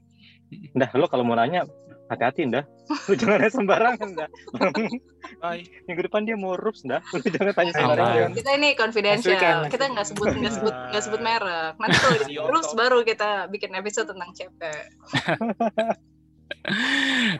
[0.77, 1.65] Dah lo kalau mau nanya
[2.09, 2.65] hati-hati dah.
[3.05, 4.29] Lu jangan nanya sembarangan dah.
[5.45, 5.61] Hai.
[5.85, 7.01] Minggu depan dia mau rups dah.
[7.13, 8.29] Lu jangan tanya sembarangan.
[8.33, 11.73] Kita ini confidential, kita nggak sebut nggak sebut nggak sebut merek.
[11.77, 12.17] Nanti kalau
[12.49, 12.73] Otto.
[12.73, 14.61] baru kita bikin episode tentang CP.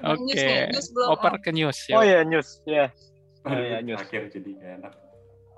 [0.06, 0.70] Oke.
[0.70, 1.10] Belum.
[1.18, 2.22] Oper ke news Oh ya.
[2.22, 2.86] ya news ya.
[3.46, 3.98] Oh iya news.
[4.06, 4.94] terakhir jadi gak enak.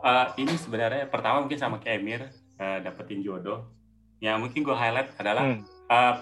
[0.02, 2.22] Eh, ini sebenarnya pertama mungkin sama kayak Emir
[2.58, 3.81] eh, dapetin jodoh.
[4.22, 5.60] Yang mungkin gue highlight adalah Hmm.
[5.90, 6.16] eh,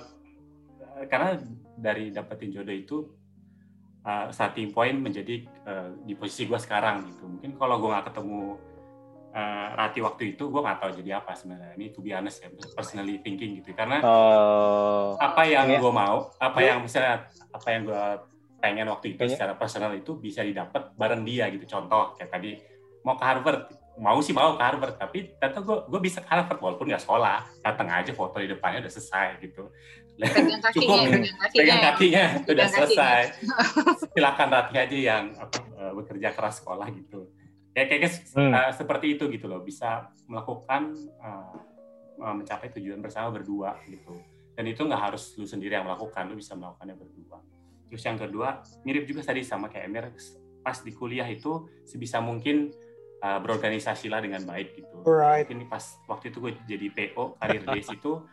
[1.05, 1.35] karena
[1.75, 2.97] dari dapetin jodoh itu
[4.01, 7.27] eh, starting point menjadi eh, di posisi gue sekarang gitu.
[7.27, 8.41] Mungkin kalau gue nggak ketemu
[9.29, 11.75] eh, Rati waktu itu gue nggak tahu jadi apa sebenarnya.
[11.75, 13.75] Ini to be honest ya, personally thinking gitu.
[13.75, 15.13] Karena Oh.
[15.15, 15.77] apa yang Iya.
[15.77, 18.03] gue mau, apa yang misalnya apa yang gue
[18.57, 22.51] pengen waktu itu Kayaknya- secara personal itu bisa didapat bareng dia gitu contoh kayak tadi
[23.01, 23.69] mau ke Harvard
[23.99, 27.43] mau sih mau ke Harvard tapi ternyata gue gue bisa ke Harvard walaupun nggak sekolah.
[27.59, 29.67] Datang aja foto di depannya udah selesai gitu.
[30.19, 30.97] Pegang kakinya Cukup.
[31.03, 31.59] pegang kakinya.
[31.59, 33.21] Pegang kakinya udah Pegang selesai.
[34.15, 37.27] Silakan Ratih aja yang apa, eh, bekerja keras sekolah gitu.
[37.75, 38.51] Kayak kayaknya Hmm.
[38.55, 39.59] eh, seperti itu gitu loh.
[39.61, 41.53] Bisa melakukan eh,
[42.19, 44.19] mencapai tujuan bersama berdua gitu.
[44.55, 47.39] Dan itu nggak harus lu sendiri yang melakukan lu bisa melakukannya berdua.
[47.87, 50.05] Terus yang kedua mirip juga tadi sama kayak Emir
[50.59, 52.69] pas di kuliah itu sebisa mungkin
[53.19, 54.95] eh, berorganisasi lah dengan baik gitu.
[55.01, 55.45] Alright.
[55.45, 58.23] mungkin pas waktu itu gue jadi PO karir days itu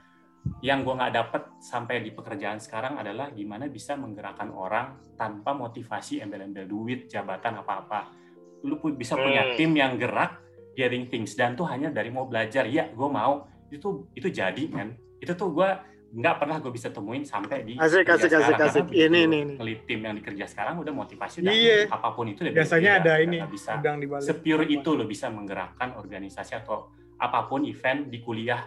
[0.62, 6.22] yang gue nggak dapet sampai di pekerjaan sekarang adalah gimana bisa menggerakkan orang tanpa motivasi
[6.22, 8.14] embel-embel duit jabatan apa-apa.
[8.62, 9.54] Lu pu- bisa punya Hmm.
[9.54, 10.38] tim yang gerak
[10.72, 12.62] getting things dan tuh hanya dari mau belajar.
[12.64, 13.46] Ya gue mau.
[13.66, 14.94] Itu itu jadi men.
[15.18, 15.70] Itu tuh gue
[16.08, 18.62] nggak pernah gue bisa temuin sampai di Asik, kerja asik, asik, sekarang.
[18.62, 18.78] asik.
[18.78, 19.74] Karena begitu Ini, ini, ini.
[19.82, 21.78] tim yang dikerja sekarang udah motivasi udah Iya.
[21.88, 24.22] apa pun itu udah Biasanya ada Udah ini bisa udang di balik.
[24.22, 28.62] sepure itu lo bisa menggerakkan organisasi atau apa pun event di kuliah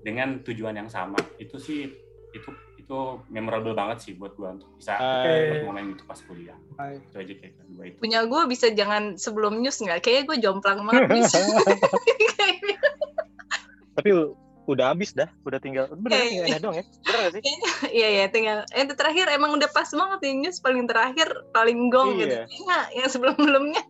[0.00, 1.88] dengan tujuan yang sama itu sih
[2.30, 7.00] itu itu memorable banget sih buat gua untuk bisa buat momen itu pas kuliah Hai.
[7.00, 10.84] itu aja kayak kedua itu punya gue bisa jangan sebelum news nggak kayaknya gue jomplang
[10.84, 11.40] banget bisa
[12.34, 12.76] Kayaknya.
[13.94, 14.10] Tapi
[14.64, 15.86] udah habis dah, udah tinggal.
[15.92, 16.56] Bener Iya, tinggal iya.
[16.56, 16.84] ada dong ya?
[17.04, 17.42] Bener gak sih?
[18.00, 21.92] Iya ya tinggal eh itu terakhir emang udah pas banget nih news paling terakhir paling
[21.92, 22.34] gong gitu.
[22.48, 22.78] Iya.
[22.96, 23.84] Yang sebelum sebelumnya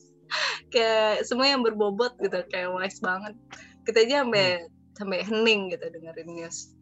[0.72, 3.34] kayak semua yang berbobot gitu kayak wise banget.
[3.84, 4.46] Kita aja sampai
[4.94, 6.72] sampai hening gitu dengerin news.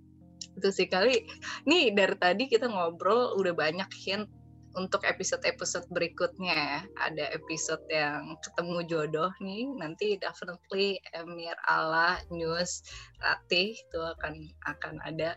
[0.58, 1.22] Itu sih kali.
[1.64, 4.26] Nih dari tadi kita ngobrol udah banyak hint
[4.74, 6.78] untuk episode-episode berikutnya ya.
[7.10, 9.68] Ada episode yang ketemu jodoh nih.
[9.76, 12.82] Nanti definitely Emir Allah News
[13.20, 15.36] Ratih itu akan akan ada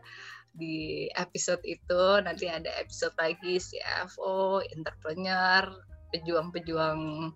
[0.55, 5.67] di episode itu nanti ada episode lagi CFO, entrepreneur,
[6.15, 7.31] pejuang-pejuang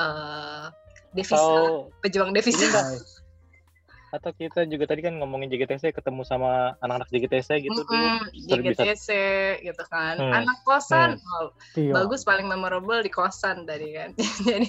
[0.00, 0.66] eh,
[1.12, 2.64] devisa, Atau pejuang devisa.
[2.64, 3.21] nggak?
[4.12, 7.96] Atau kita juga tadi kan ngomongin JGTC ketemu sama anak-anak JGTC gitu dulu.
[7.96, 9.08] Mm-mm, Terus bisa JGTC
[9.64, 10.20] gitu kan.
[10.20, 10.36] Hmm.
[10.36, 11.96] Anak kosan, oh, Iya.
[11.96, 14.12] bagus paling memorable di kosan tadi kan.
[14.48, 14.68] Jadi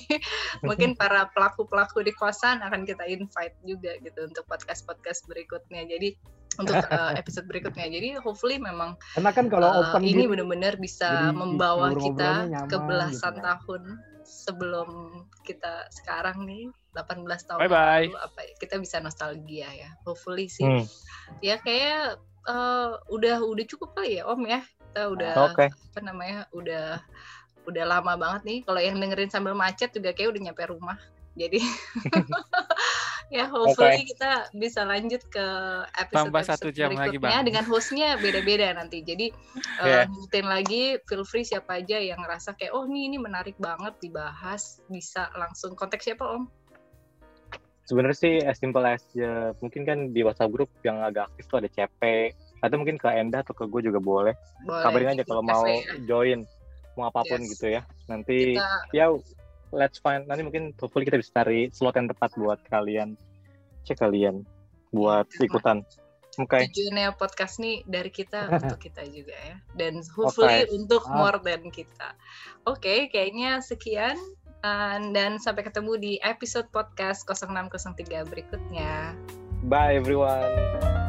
[0.63, 5.83] mungkin para pelaku-pelaku di kosan akan kita invite juga gitu untuk podcast-podcast berikutnya.
[5.91, 6.15] Jadi
[6.63, 7.91] untuk eh, episode berikutnya.
[7.91, 12.77] Jadi hopefully memang Karena kan kalau Uh, open ini gitu, benar-benar bisa membawa kita ke
[12.79, 13.59] belasan gitu kan.
[13.59, 13.81] tahun
[14.33, 14.89] sebelum
[15.45, 18.05] kita sekarang nih 18 tahun Bye bye.
[18.09, 20.85] lalu apa ya, kita bisa nostalgia ya hopefully sih Hmm.
[21.45, 22.17] ya kayak
[22.49, 25.69] uh, udah udah cukup kali ya om ya kita udah Oke.
[25.69, 26.97] apa namanya udah
[27.63, 30.97] udah lama banget nih kalau yang dengerin sambil macet juga kayak udah nyampe rumah
[31.33, 31.57] jadi
[33.31, 35.45] ya hopefully kita bisa lanjut ke
[35.95, 37.47] episode Tambah satu jam lagi, berikutnya Bang.
[37.47, 39.31] dengan hostnya beda-beda nanti jadi
[39.79, 40.03] Iya.
[40.03, 43.95] uh, ngikutin lagi feel free siapa aja yang ngerasa kayak oh nih ini menarik banget
[43.99, 46.49] dibahas bisa langsung kontak siapa om
[47.83, 51.59] Sebenarnya sih as simple as ya, mungkin kan di WhatsApp grup yang agak aktif tuh
[51.59, 52.31] ada CP
[52.63, 54.31] atau mungkin ke Enda atau ke gue juga boleh.
[54.63, 55.99] boleh Kabarin aja kalau mau ya.
[56.07, 56.47] join,
[56.95, 57.51] mau apa pun Yes.
[57.51, 57.83] gitu ya.
[58.07, 59.11] Nanti kita ya
[59.73, 63.17] let's find nanti mungkin hopefully kita bisa cari slot yang tepat buat kalian.
[63.83, 64.45] Cek kalian
[64.93, 65.49] buat Iya.
[65.49, 65.77] ikutan.
[66.39, 66.65] Oke.
[66.71, 69.55] Tujuannya podcast nih dari kita untuk kita juga ya.
[69.75, 71.13] Dan hopefully untuk Ah.
[71.13, 72.13] more than kita.
[72.63, 74.15] Oke kayaknya sekian
[74.61, 79.17] uh, dan sampai ketemu di episode podcast 0603 berikutnya.
[79.67, 81.02] Bye everyone